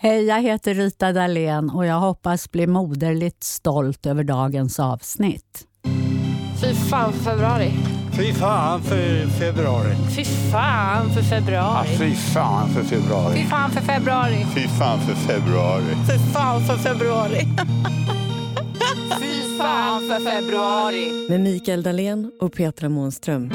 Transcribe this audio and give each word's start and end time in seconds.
Hej, 0.00 0.24
jag 0.24 0.42
heter 0.42 0.74
Rita 0.74 1.12
Dahlén 1.12 1.70
och 1.70 1.86
jag 1.86 2.00
hoppas 2.00 2.50
bli 2.50 2.66
moderligt 2.66 3.44
stolt 3.44 4.06
över 4.06 4.24
dagens 4.24 4.80
avsnitt. 4.80 5.66
Fy 6.60 6.74
fan 6.74 7.12
för 7.12 7.20
februari. 7.20 7.72
Fy 8.16 8.32
fan 8.32 8.82
för 8.82 9.26
februari. 9.26 9.94
Fy 10.16 10.24
fan 10.24 11.10
för 11.10 11.22
februari. 11.22 11.86
Fy 11.98 12.14
fan 12.14 12.68
för 12.68 12.82
februari. 12.82 13.34
Fy 13.34 13.46
fan 13.46 13.70
för 13.70 13.80
februari. 13.80 14.46
Fy 14.54 14.68
fan 14.68 15.00
för 15.00 15.14
februari. 15.14 15.84
Fy 16.06 16.18
fan 16.32 16.60
för 16.60 16.76
februari. 16.76 17.38
fy 19.20 19.58
fan 19.58 20.00
för 20.00 20.30
februari. 20.30 21.26
Med 21.28 21.40
Mikael 21.40 21.82
Dahlén 21.82 22.32
och 22.40 22.52
Petra 22.52 22.88
Månström. 22.88 23.50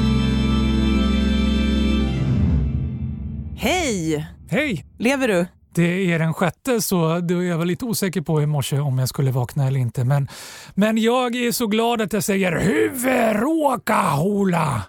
Hej! 3.57 4.27
Hej! 4.49 4.85
Lever 4.97 5.27
du? 5.27 5.45
Det 5.75 6.11
är 6.13 6.19
den 6.19 6.33
sjätte 6.33 6.81
så 6.81 7.19
då 7.19 7.37
är 7.43 7.43
jag 7.43 7.57
var 7.57 7.65
lite 7.65 7.85
osäker 7.85 8.21
på 8.21 8.41
i 8.41 8.45
morse 8.45 8.79
om 8.79 8.99
jag 8.99 9.09
skulle 9.09 9.31
vakna 9.31 9.67
eller 9.67 9.79
inte. 9.79 10.03
Men, 10.03 10.27
men 10.73 10.97
jag 10.97 11.35
är 11.35 11.51
så 11.51 11.67
glad 11.67 12.01
att 12.01 12.13
jag 12.13 12.23
säger 12.23 12.59
huvudråkahola. 12.59 14.81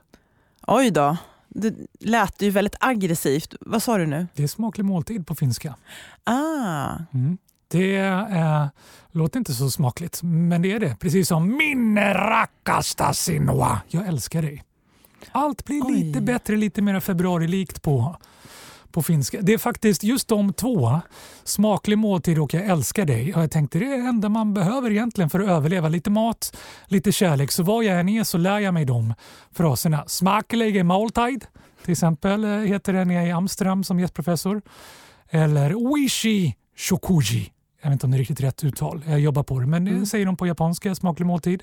Oj 0.66 0.90
då. 0.90 1.16
Det 1.48 1.74
lät 2.00 2.42
ju 2.42 2.50
väldigt 2.50 2.76
aggressivt. 2.80 3.54
Vad 3.60 3.82
sa 3.82 3.98
du 3.98 4.06
nu? 4.06 4.26
Det 4.34 4.42
är 4.42 4.46
smaklig 4.46 4.84
måltid 4.84 5.26
på 5.26 5.34
finska. 5.34 5.74
Ah, 6.24 6.90
Mm. 7.12 7.38
Det 7.68 7.96
eh, 7.96 8.66
låter 9.10 9.38
inte 9.38 9.54
så 9.54 9.70
smakligt, 9.70 10.20
men 10.22 10.62
det 10.62 10.72
är 10.72 10.80
det. 10.80 10.96
Precis 11.00 11.28
som 11.28 11.56
min 11.56 11.98
rackasta 11.98 13.12
sinua. 13.12 13.80
Jag 13.88 14.08
älskar 14.08 14.42
dig. 14.42 14.64
Allt 15.32 15.64
blir 15.64 15.82
Oj. 15.86 15.92
lite 15.94 16.20
bättre, 16.20 16.56
lite 16.56 16.82
mer 16.82 17.00
februarilikt 17.00 17.82
på, 17.82 18.16
på 18.94 19.02
finska. 19.02 19.38
Det 19.42 19.52
är 19.52 19.58
faktiskt 19.58 20.04
just 20.04 20.28
de 20.28 20.52
två, 20.52 21.00
smaklig 21.44 21.98
måltid 21.98 22.38
och 22.38 22.54
jag 22.54 22.64
älskar 22.66 23.04
dig. 23.04 23.34
Och 23.34 23.42
jag 23.42 23.50
tänkte 23.50 23.78
det 23.78 23.84
är 23.84 23.98
det 23.98 24.08
enda 24.08 24.28
man 24.28 24.54
behöver 24.54 24.90
egentligen 24.90 25.30
för 25.30 25.40
att 25.40 25.48
överleva. 25.48 25.88
Lite 25.88 26.10
mat, 26.10 26.56
lite 26.86 27.12
kärlek. 27.12 27.52
Så 27.52 27.62
var 27.62 27.82
jag 27.82 28.00
än 28.00 28.08
är 28.08 28.24
så 28.24 28.38
lär 28.38 28.58
jag 28.58 28.74
mig 28.74 28.84
de 28.84 29.14
fraserna. 29.52 30.04
Smaklig 30.06 30.84
måltid, 30.84 31.44
till 31.82 31.92
exempel, 31.92 32.44
eh, 32.44 32.50
heter 32.50 32.94
är 32.94 33.26
i 33.26 33.30
Amsterdam 33.30 33.84
som 33.84 34.00
gästprofessor. 34.00 34.62
Eller 35.30 35.94
wishi 35.94 36.54
shokuji. 36.76 37.50
Jag 37.82 37.90
vet 37.90 37.92
inte 37.92 38.06
om 38.06 38.10
det 38.10 38.16
är 38.16 38.18
riktigt 38.18 38.40
rätt 38.40 38.64
uttal. 38.64 39.04
Jag 39.08 39.20
jobbar 39.20 39.42
på 39.42 39.60
det. 39.60 39.66
Men 39.66 39.84
det 39.84 40.06
säger 40.06 40.26
de 40.26 40.36
på 40.36 40.46
japanska, 40.46 40.94
smaklig 40.94 41.26
måltid. 41.26 41.62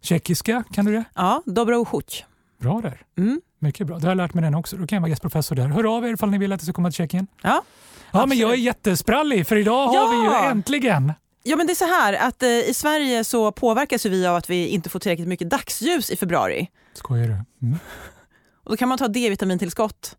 Tjeckiska, 0.00 0.64
kan 0.72 0.84
du 0.84 0.92
det? 0.92 1.04
ja, 1.14 1.42
dobro 1.46 1.84
chuch. 1.84 2.24
Bra 2.60 2.80
där. 2.80 3.02
Mm. 3.18 3.40
Mycket 3.66 3.86
bra. 3.86 3.98
Då 3.98 4.04
har 4.04 4.10
jag 4.10 4.16
lärt 4.16 4.34
mig 4.34 4.42
den 4.44 4.54
också. 4.54 4.76
Då 4.76 4.86
kan 4.86 4.96
jag 4.96 5.00
vara 5.00 5.08
gästprofessor 5.10 5.56
där. 5.56 5.68
Hör 5.68 5.96
av 5.96 6.04
er 6.06 6.12
ifall 6.12 6.30
ni 6.30 6.38
vill 6.38 6.52
att 6.52 6.60
jag 6.60 6.66
ska 6.66 6.72
komma 6.72 6.90
till 6.90 6.96
Tjeckien. 6.96 7.26
Ja. 7.42 7.62
Ja, 8.12 8.26
men 8.26 8.38
jag 8.38 8.52
är 8.52 8.56
jättesprallig 8.56 9.46
för 9.46 9.56
idag 9.56 9.86
har 9.86 9.94
Ja! 9.94 10.10
vi 10.10 10.16
ju 10.46 10.50
äntligen 10.50 11.12
ja, 11.42 11.56
men 11.56 11.66
det 11.66 11.72
är 11.72 11.74
så 11.74 11.84
här 11.84 12.12
att 12.12 12.42
eh, 12.42 12.48
i 12.48 12.74
Sverige 12.74 13.24
så 13.24 13.52
påverkas 13.52 14.06
vi 14.06 14.26
av 14.26 14.36
att 14.36 14.50
vi 14.50 14.66
inte 14.68 14.88
får 14.88 14.98
tillräckligt 14.98 15.28
mycket 15.28 15.50
dagsljus 15.50 16.10
i 16.10 16.16
februari. 16.16 16.70
Skojar 16.94 17.26
du? 17.28 17.66
Mm. 17.66 17.78
Och 18.64 18.70
då 18.70 18.76
kan 18.76 18.88
man 18.88 18.98
ta 18.98 19.08
D-vitamintillskott. 19.08 20.16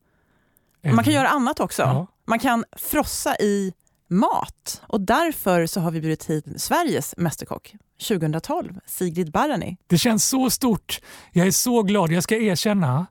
Man 0.93 1.03
kan 1.03 1.13
göra 1.13 1.27
annat 1.27 1.59
också. 1.59 1.81
Ja. 1.81 2.07
Man 2.25 2.39
kan 2.39 2.65
frossa 2.77 3.35
i 3.35 3.73
mat. 4.09 4.81
Och 4.87 5.01
därför 5.01 5.65
så 5.65 5.79
har 5.79 5.91
vi 5.91 6.01
bjudit 6.01 6.25
hit 6.25 6.45
Sveriges 6.57 7.13
Mästerkock 7.17 7.75
2012, 8.07 8.79
Sigrid 8.85 9.31
Barani. 9.31 9.77
Det 9.87 9.97
känns 9.97 10.25
så 10.27 10.49
stort. 10.49 10.99
Jag 11.31 11.47
är 11.47 11.51
så 11.51 11.83
glad. 11.83 12.11
Jag 12.11 12.23
ska 12.23 12.35
erkänna 12.35 13.05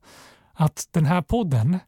att 0.57 0.89
den 0.91 1.07
här 1.07 1.23
podden 1.23 1.79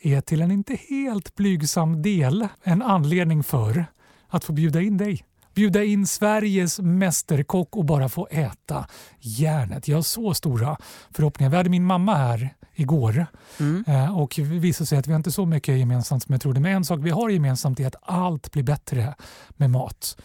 är 0.00 0.20
till 0.20 0.40
en 0.42 0.50
inte 0.50 0.78
helt 0.88 1.34
blygsam 1.34 2.02
del 2.02 2.48
en 2.62 2.82
anledning 2.82 3.42
för 3.42 3.86
att 4.28 4.44
få 4.44 4.52
bjuda 4.52 4.80
in 4.80 4.96
dig. 4.96 5.24
Bjuda 5.54 5.84
in 5.84 6.06
Sveriges 6.06 6.80
mästerkock 6.80 7.76
och 7.76 7.84
bara 7.84 8.08
få 8.08 8.26
äta 8.30 8.86
järnet. 9.20 9.88
Jag 9.88 9.96
har 9.96 10.02
så 10.02 10.34
stora 10.34 10.76
förhoppningar. 11.10 11.50
Vi 11.50 11.56
hade 11.56 11.70
min 11.70 11.84
mamma 11.84 12.14
här 12.14 12.54
igår 12.74 13.26
Mm. 13.60 13.84
eh, 13.86 14.18
och 14.18 14.32
det 14.36 14.42
visade 14.42 14.86
sig 14.86 14.98
att 14.98 15.06
vi 15.06 15.12
har 15.12 15.16
inte 15.16 15.32
så 15.32 15.46
mycket 15.46 15.78
gemensamt 15.78 16.22
som 16.22 16.32
jag 16.32 16.40
trodde. 16.40 16.60
Men 16.60 16.76
en 16.76 16.84
sak 16.84 17.00
vi 17.02 17.10
har 17.10 17.30
gemensamt 17.30 17.80
är 17.80 17.86
att 17.86 17.96
allt 18.02 18.52
blir 18.52 18.62
bättre 18.62 19.14
med 19.50 19.70
mat. 19.70 20.16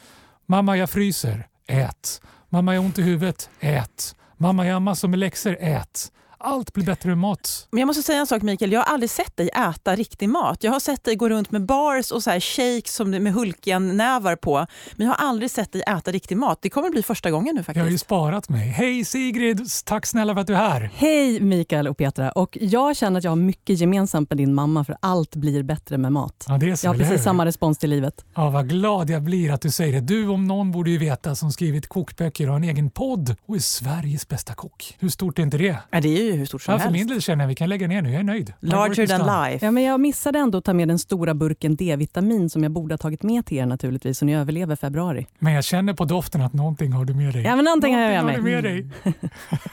Mamma, 0.45 0.77
jag 0.77 0.89
fryser. 0.89 1.47
Ät. 1.67 2.21
Mamma, 2.49 2.73
jag 2.73 2.81
har 2.81 2.85
ont 2.85 2.99
i 2.99 3.01
huvudet. 3.01 3.49
Ät. 3.59 4.15
Mamma, 4.37 4.65
jag 4.67 4.73
har 4.75 4.79
massor 4.79 5.07
med 5.07 5.19
läxor. 5.19 5.57
Ät. 5.59 6.11
Allt 6.37 6.73
blir 6.73 6.85
bättre 6.85 7.09
med 7.09 7.17
mat. 7.17 7.67
Men 7.71 7.79
jag 7.79 7.87
måste 7.87 8.03
säga 8.03 8.19
en 8.19 8.27
sak 8.27 8.41
Mikael, 8.41 8.71
jag 8.71 8.79
har 8.79 8.93
aldrig 8.93 9.09
sett 9.09 9.37
dig 9.37 9.49
äta 9.49 9.95
riktig 9.95 10.29
mat. 10.29 10.63
Jag 10.63 10.71
har 10.71 10.79
sett 10.79 11.03
dig 11.03 11.15
gå 11.15 11.29
runt 11.29 11.51
med 11.51 11.65
bars 11.65 12.11
och 12.11 12.23
så 12.23 12.29
här 12.29 12.39
shakes 12.39 12.95
som 12.95 13.09
med 13.11 13.33
Hulken-nävar 13.33 14.35
på. 14.35 14.67
Men 14.95 15.07
jag 15.07 15.13
har 15.15 15.27
aldrig 15.27 15.51
sett 15.51 15.71
dig 15.71 15.81
äta 15.87 16.11
riktig 16.11 16.37
mat. 16.37 16.59
Det 16.61 16.69
kommer 16.69 16.89
bli 16.89 17.03
första 17.03 17.31
gången 17.31 17.55
nu 17.55 17.63
Jag 17.67 17.73
har 17.75 17.81
ju 17.81 17.81
faktiskt. 17.83 18.05
sparat 18.05 18.49
mig. 18.49 18.67
Hej 18.69 19.05
Sigrid! 19.05 19.61
Tack 19.85 20.05
snälla 20.05 20.33
för 20.33 20.41
att 20.41 20.47
du 20.47 20.53
är 20.53 20.57
här. 20.69 20.89
Hej 20.95 21.39
Mikael 21.39 21.87
och 21.87 21.97
Petra. 21.97 22.31
Och 22.31 22.57
jag 22.61 22.95
känner 22.95 23.17
att 23.17 23.23
jag 23.23 23.31
har 23.31 23.35
mycket 23.35 23.79
gemensamt 23.79 24.29
med 24.29 24.37
din 24.37 24.53
mamma 24.53 24.83
för 24.83 24.97
allt 24.99 25.35
blir 25.35 25.63
bättre 25.63 25.97
med 25.97 26.11
mat. 26.11 26.45
Ja, 26.47 26.57
det 26.57 26.69
är 26.71 26.75
så, 26.75 26.85
Jag 26.87 26.93
har 26.93 26.97
precis 26.99 27.23
samma 27.23 27.45
respons 27.45 27.77
till 27.77 27.89
livet. 27.89 28.25
Ja, 28.35 28.49
vad 28.49 28.69
glad 28.69 29.09
jag 29.09 29.23
blir 29.23 29.51
att 29.51 29.61
du 29.61 29.71
säger 29.71 29.93
det. 29.93 30.01
Du 30.01 30.27
om 30.27 30.45
någon 30.47 30.71
borde 30.71 30.89
ju 30.91 30.97
veta 30.97 31.35
som 31.35 31.51
skrivit 31.51 31.87
kokböcker 31.87 32.45
och 32.47 32.49
har 32.53 32.57
en 32.59 32.63
egen 32.63 32.89
podd 32.89 33.35
och 33.47 33.55
är 33.55 33.59
Sveriges 33.59 34.27
bästa 34.27 34.53
kock. 34.53 34.95
Hur 34.99 35.09
stort 35.09 35.39
är 35.39 35.43
inte 35.43 35.57
det? 35.57 35.77
Ja, 35.91 36.01
det 36.01 36.09
är 36.09 36.24
ju 36.25 36.31
hur 36.31 36.45
stort 36.45 36.61
som 36.61 36.71
Ja, 36.71 36.77
för 36.79 36.83
helst. 36.83 36.93
min 36.99 37.07
del 37.07 37.21
känner 37.21 37.43
jag 37.43 37.47
vi 37.49 37.55
kan 37.55 37.69
lägga 37.69 37.87
ner 37.87 38.01
nu. 38.01 38.11
Jag 38.11 38.19
är 38.19 38.23
nöjd. 38.23 38.53
Larger 38.59 39.07
than 39.07 39.43
life. 39.49 39.65
Ja, 39.65 39.71
men 39.71 39.83
jag 39.83 39.99
missade 39.99 40.39
ändå 40.39 40.57
att 40.57 40.63
ta 40.63 40.73
med 40.73 40.87
den 40.87 40.99
stora 40.99 41.33
burken 41.33 41.75
D-vitamin 41.75 42.49
som 42.49 42.63
jag 42.63 42.71
borde 42.71 42.93
ha 42.93 42.97
tagit 42.97 43.23
med 43.23 43.45
till 43.45 43.57
er 43.57 43.65
naturligtvis 43.65 44.17
så 44.19 44.25
ni 44.25 44.35
överlever 44.35 44.75
februari. 44.75 45.27
Men 45.39 45.53
jag 45.53 45.63
känner 45.63 45.93
på 45.93 46.05
doften 46.05 46.41
att 46.41 46.53
någonting 46.53 46.91
har 46.93 47.05
du 47.05 47.13
med 47.13 47.33
dig. 47.33 47.43
Ja, 47.43 47.55
men 47.55 47.65
någonting 47.65 47.93
har 47.95 48.01
jag 48.01 48.11
Någonting 48.25 48.43
med 48.43 48.53
har 48.55 48.61
med 48.61 48.63
dig. 48.63 48.89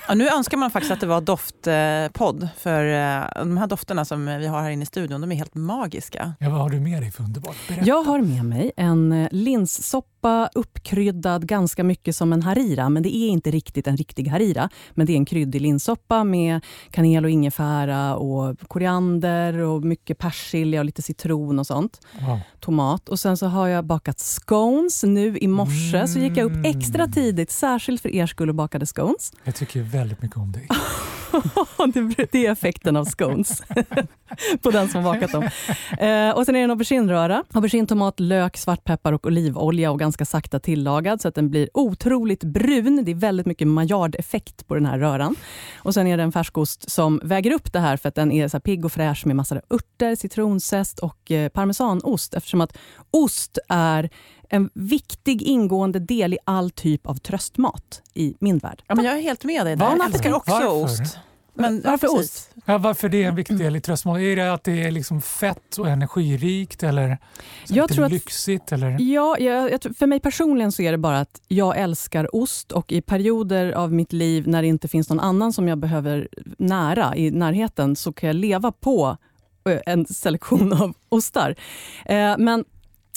Ja, 0.08 0.14
nu 0.14 0.28
önskar 0.28 0.56
man 0.56 0.70
faktiskt 0.70 0.92
att 0.92 1.00
det 1.00 1.06
var 1.06 1.20
doftpodd. 1.20 2.48
För 2.58 2.84
eh, 2.84 3.24
de 3.44 3.56
här 3.56 3.66
dofterna 3.66 4.04
som 4.04 4.26
vi 4.26 4.46
har 4.46 4.62
här 4.62 4.70
inne 4.70 4.82
i 4.82 4.86
studion, 4.86 5.20
de 5.20 5.32
är 5.32 5.36
helt 5.36 5.54
magiska. 5.54 6.34
Ja, 6.40 6.50
vad 6.50 6.60
har 6.60 6.70
du 6.70 6.80
med 6.80 7.02
dig 7.02 7.10
för 7.10 7.24
underbart? 7.24 7.56
Berätta. 7.68 7.84
Jag 7.86 8.02
har 8.02 8.20
med 8.20 8.44
mig 8.44 8.72
en 8.76 9.12
eh, 9.12 9.28
linssoppa 10.22 10.50
uppkryddad 10.54 11.46
ganska 11.46 11.84
mycket 11.84 12.16
som 12.16 12.32
en 12.32 12.42
harira. 12.42 12.88
Men 12.88 13.02
det 13.02 13.16
är 13.16 13.28
inte 13.28 13.50
riktigt 13.50 13.86
en 13.86 13.96
riktig 13.96 14.28
harira. 14.28 14.68
Men 14.94 15.06
det 15.06 15.12
är 15.12 15.16
en 15.16 15.24
kryddig 15.24 15.60
linssoppa 15.60 16.24
med 16.24 16.60
kanel 16.90 17.24
och 17.24 17.30
ingefära 17.30 18.16
och 18.16 18.56
koriander 18.68 19.58
och 19.58 19.82
mycket 19.82 20.18
persilja 20.18 20.80
och 20.80 20.84
lite 20.84 21.02
citron 21.02 21.58
och 21.58 21.66
sånt. 21.66 22.00
Wow. 22.20 22.40
Tomat. 22.60 23.08
Och 23.08 23.18
sen 23.18 23.36
så 23.36 23.46
har 23.46 23.68
jag 23.68 23.84
bakat 23.84 24.20
scones 24.20 25.02
nu 25.02 25.38
i 25.38 25.48
morse. 25.48 26.06
Så 26.06 26.18
gick 26.18 26.36
jag 26.36 26.44
upp 26.44 26.66
extra 26.66 27.06
tidigt, 27.06 27.50
särskilt 27.50 28.02
för 28.02 28.08
er 28.08 28.26
skull 28.26 28.48
och 28.48 28.54
bakade 28.54 28.86
scones. 28.86 29.32
Jag 29.44 29.54
tycker 29.54 29.82
väldigt 29.82 30.22
mycket 30.22 30.36
om 30.36 30.52
dig. 30.52 30.68
det, 32.30 32.46
är 32.46 32.52
effekten 32.52 32.96
av 32.96 33.04
scones 33.04 33.62
på 34.62 34.70
den 34.70 34.88
som 34.88 35.04
har 35.04 35.14
bakat 35.14 35.32
dem. 35.32 35.42
Eh, 35.98 36.30
och 36.30 36.46
sen 36.46 36.54
är 36.54 36.58
det 36.58 36.64
en 36.64 36.70
auberginröra. 36.70 37.44
Aubergine, 37.52 37.86
tomat, 37.86 38.20
lök, 38.20 38.56
svartpeppar 38.56 39.12
och 39.12 39.26
olivolja 39.26 39.90
och 39.90 39.98
ganska 39.98 40.24
sakta 40.24 40.60
tillagad 40.60 41.20
så 41.20 41.28
att 41.28 41.34
den 41.34 41.50
blir 41.50 41.68
otroligt 41.74 42.44
brun. 42.44 43.04
Det 43.04 43.10
är 43.10 43.14
väldigt 43.14 43.46
mycket 43.46 43.68
Maillard-effekt 43.68 44.66
på 44.66 44.74
den 44.74 44.86
här 44.86 44.98
röran. 44.98 45.36
Och 45.76 45.94
sen 45.94 46.06
är 46.06 46.16
det 46.16 46.22
en 46.22 46.32
färskost 46.32 46.90
som 46.90 47.20
väger 47.24 47.52
upp 47.52 47.72
det 47.72 47.80
här 47.80 47.96
för 47.96 48.08
att 48.08 48.14
den 48.14 48.32
är 48.32 48.48
så 48.48 48.56
här 48.56 48.60
pigg 48.60 48.84
och 48.84 48.92
fräsch 48.92 49.26
med 49.26 49.36
massor 49.36 49.56
av 49.56 49.76
örter, 49.76 50.14
citronzest 50.14 50.98
och 50.98 51.30
eh, 51.30 51.48
parmesanost 51.48 52.34
eftersom 52.34 52.60
att 52.60 52.76
ost 53.10 53.58
är 53.68 54.10
en 54.52 54.70
viktig 54.74 55.42
ingående 55.42 55.98
del 55.98 56.34
i 56.34 56.38
all 56.44 56.70
typ 56.70 57.06
av 57.06 57.14
tröstmat 57.14 58.02
i 58.14 58.34
min 58.40 58.58
värld. 58.58 58.82
Ja, 58.86 58.94
men 58.94 59.04
jag 59.04 59.18
är 59.18 59.22
helt 59.22 59.44
med 59.44 59.66
dig 59.66 59.76
där. 59.76 59.84
Varför? 59.86 59.98
Jag 59.98 60.06
älskar 60.06 60.32
också 60.32 60.50
Varför? 60.52 60.84
ost. 60.84 61.18
Men, 61.54 61.82
Varför 61.84 62.06
ja, 62.06 62.18
ost? 62.18 62.50
Ja, 62.64 62.78
varför 62.78 63.08
det 63.08 63.22
är 63.24 63.28
en 63.28 63.34
viktig 63.34 63.58
del 63.58 63.76
i 63.76 63.80
tröstmål? 63.80 64.20
Är 64.20 64.36
det 64.36 64.52
att 64.52 64.64
det 64.64 64.82
är 64.84 64.90
liksom 64.90 65.22
fett 65.22 65.76
och 65.78 65.88
energirikt 65.88 66.82
eller 66.82 67.18
Jag 67.68 67.88
tror 67.88 68.04
att- 68.04 68.12
lyxigt? 68.12 68.72
Eller? 68.72 68.96
Ja, 69.00 69.36
jag, 69.38 69.72
jag, 69.72 69.96
för 69.98 70.06
mig 70.06 70.20
personligen 70.20 70.72
så 70.72 70.82
är 70.82 70.92
det 70.92 70.98
bara 70.98 71.20
att 71.20 71.40
jag 71.48 71.78
älskar 71.78 72.36
ost 72.36 72.72
och 72.72 72.92
i 72.92 73.00
perioder 73.00 73.72
av 73.72 73.92
mitt 73.92 74.12
liv 74.12 74.48
när 74.48 74.62
det 74.62 74.68
inte 74.68 74.88
finns 74.88 75.08
någon 75.08 75.20
annan 75.20 75.52
som 75.52 75.68
jag 75.68 75.78
behöver 75.78 76.28
nära 76.58 77.16
i 77.16 77.30
närheten 77.30 77.96
så 77.96 78.12
kan 78.12 78.26
jag 78.26 78.36
leva 78.36 78.72
på 78.72 79.16
eh, 79.68 79.78
en 79.86 80.06
selektion 80.06 80.72
av 80.82 80.92
ostar. 81.08 81.54
Eh, 82.06 82.34
men 82.38 82.64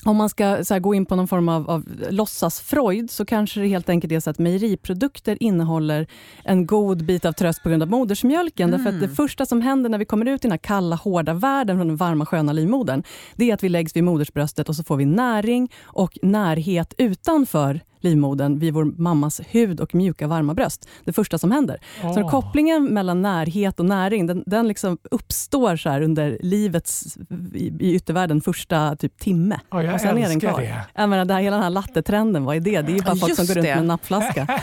om 0.06 0.18
man 0.18 0.30
ska 0.30 0.46
här, 0.46 0.80
gå 0.80 0.96
in 0.96 1.06
på 1.06 1.16
någon 1.16 1.28
form 1.28 1.50
av, 1.50 1.70
av 1.70 1.84
låtsas-Freud 2.10 3.12
så 3.12 3.26
kanske 3.26 3.60
det 3.60 3.68
helt 3.68 3.90
enkelt 3.90 4.14
är 4.14 4.20
så 4.20 4.30
att 4.30 4.40
mejeriprodukter 4.40 5.38
innehåller 5.40 6.08
en 6.44 6.66
god 6.66 7.06
bit 7.06 7.26
av 7.26 7.32
tröst 7.32 7.64
på 7.64 7.70
grund 7.70 7.84
av 7.84 7.90
modersmjölken. 7.90 8.72
Därför 8.72 8.90
att 8.90 9.02
det 9.02 9.10
första 9.10 9.46
som 9.46 9.62
händer 9.62 9.90
när 9.90 9.98
vi 9.98 10.06
kommer 10.06 10.26
ut 10.26 10.42
i 10.42 10.48
den 10.48 10.52
här 10.52 10.58
kalla, 10.58 10.96
hårda 10.96 11.34
världen 11.34 11.78
från 11.78 11.88
den 11.88 11.98
varma, 11.98 12.26
sköna 12.26 12.54
livmodern, 12.54 13.04
det 13.36 13.50
är 13.50 13.54
att 13.54 13.64
vi 13.64 13.70
läggs 13.70 13.96
vid 13.96 14.04
modersbröstet 14.04 14.70
och 14.70 14.76
så 14.76 14.84
får 14.84 14.98
vi 14.98 15.06
näring 15.06 15.72
och 15.84 16.18
närhet 16.22 16.94
utanför 16.98 17.82
livmodern 18.00 18.60
vid 18.60 18.74
vår 18.74 18.86
mammas 18.86 19.42
hud 19.50 19.80
och 19.80 19.96
mjuka 19.96 20.28
varma 20.28 20.54
bröst. 20.54 20.88
Det 21.04 21.14
första 21.14 21.38
som 21.38 21.52
händer. 21.52 21.80
Så 22.02 22.08
Åh. 22.22 22.30
kopplingen 22.30 22.86
mellan 22.94 23.22
närhet 23.22 23.80
och 23.80 23.86
näring 23.86 24.28
den, 24.28 24.44
den 24.46 24.68
liksom 24.68 24.98
uppstår 25.12 25.76
så 25.76 25.90
under 26.00 26.38
livets, 26.42 27.18
i, 27.54 27.74
i 27.80 27.96
yttervärlden, 27.96 28.42
första 28.42 28.96
typ 28.96 29.20
timme. 29.20 29.60
Ja, 29.72 29.84
jag 29.84 29.94
och 29.94 30.00
sen 30.02 30.10
är 30.10 30.22
den 30.22 30.32
älskar 30.32 30.50
kvar. 30.50 30.62
det. 30.62 30.82
Jag 30.96 31.10
menar, 31.10 31.26
det 31.26 31.34
här, 31.34 31.42
hela 31.42 31.56
den 31.56 31.64
här 31.64 31.70
lattetrenden, 31.70 32.46
vad 32.46 32.56
är 32.56 32.60
det? 32.60 32.82
Det 32.82 32.92
är 32.92 32.96
ju 32.96 33.02
bara 33.02 33.16
Ja, 33.16 33.16
folk 33.16 33.36
som 33.36 33.44
just 33.44 33.48
går 33.54 33.56
runt 33.56 33.66
det. 33.66 33.70
med 33.76 33.78
en 33.80 33.88
nappflaska. 33.88 34.48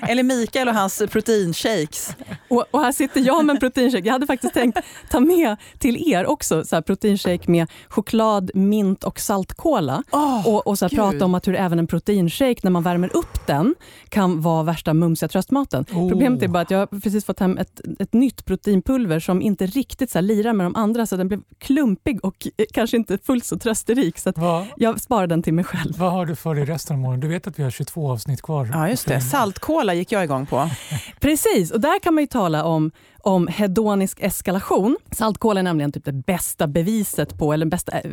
Eller 0.00 0.22
Mikael 0.22 0.68
och 0.68 0.74
hans 0.74 1.02
proteinshakes. 1.10 2.16
Och, 2.48 2.64
och 2.70 2.80
här 2.80 2.92
sitter 2.92 3.20
jag 3.20 3.44
med 3.44 3.54
en 3.54 3.60
proteinshake. 3.60 4.06
Jag 4.06 4.12
hade 4.12 4.26
faktiskt 4.26 4.54
tänkt 4.54 4.78
ta 5.10 5.20
med 5.20 5.56
till 5.78 6.12
er 6.12 6.26
också 6.26 6.64
så 6.64 6.76
här 6.76 6.82
proteinshake 6.82 7.50
med 7.50 7.70
choklad, 7.88 8.50
mint 8.54 9.04
och 9.04 9.20
saltkola. 9.20 10.02
Åh, 10.10 10.48
och 10.48 10.66
och 10.66 10.78
så 10.78 10.84
här 10.84 10.96
prata 10.96 11.24
om 11.24 11.34
att 11.34 11.48
hur 11.48 11.54
även 11.54 11.78
en 11.78 11.86
proteinshake, 11.86 12.60
när 12.62 12.70
man 12.70 12.82
värmer 12.82 13.16
upp 13.16 13.46
den, 13.46 13.74
kan 14.08 14.40
vara 14.42 14.62
värsta 14.62 14.94
mumsiga 14.94 15.28
tröstmaten. 15.28 15.84
Oh. 15.92 16.08
Problemet 16.08 16.42
är 16.42 16.48
bara 16.48 16.62
att 16.62 16.70
jag 16.70 16.78
har 16.78 17.00
precis 17.00 17.24
fått 17.24 17.40
hem 17.40 17.58
ett, 17.58 17.80
ett 17.98 18.12
nytt 18.12 18.44
proteinpulver 18.44 19.20
som 19.20 19.42
inte 19.42 19.66
riktigt 19.66 20.10
så 20.10 20.18
här 20.18 20.22
lirar 20.22 20.52
med 20.52 20.66
de 20.66 20.76
andra, 20.76 21.06
så 21.06 21.16
den 21.16 21.28
blev 21.28 21.40
klumpig 21.58 22.24
och 22.24 22.48
kanske 22.74 22.96
inte 22.96 23.18
fullt 23.18 23.44
så 23.44 23.58
trösterik. 23.58 24.18
Så 24.18 24.32
jag 24.76 25.00
sparar 25.00 25.26
den 25.26 25.42
till 25.42 25.54
mig 25.54 25.64
själv. 25.64 25.98
vad 25.98 26.12
har 26.12 26.26
du 26.26 26.36
för 26.36 26.54
dig 26.54 26.64
resten 26.64 26.96
av 26.96 27.00
morgonen? 27.00 27.20
Du 27.20 27.28
vet 27.28 27.46
att 27.46 27.58
vi 27.58 27.62
har 27.62 27.70
22 27.70 28.10
avsnitt 28.10 28.42
kvar. 28.42 28.70
Ja, 28.72 28.88
just 28.88 29.08
det. 29.08 29.20
Saltkola 29.20 29.85
gick 29.94 30.12
jag 30.12 30.24
igång 30.24 30.46
på. 30.46 30.70
Precis, 31.20 31.70
och 31.70 31.80
där 31.80 31.98
kan 31.98 32.14
man 32.14 32.22
ju 32.22 32.26
tala 32.26 32.64
om, 32.64 32.90
om 33.22 33.46
hedonisk 33.46 34.20
eskalation. 34.20 34.96
Saltkola 35.10 35.60
är 35.60 35.64
nämligen 35.64 35.92
typ 35.92 36.04
det 36.04 36.12
bästa 36.12 36.66
beviset 36.66 37.38
på, 37.38 37.52
eller 37.52 37.66
bästa 37.66 37.92
eh, 37.92 38.10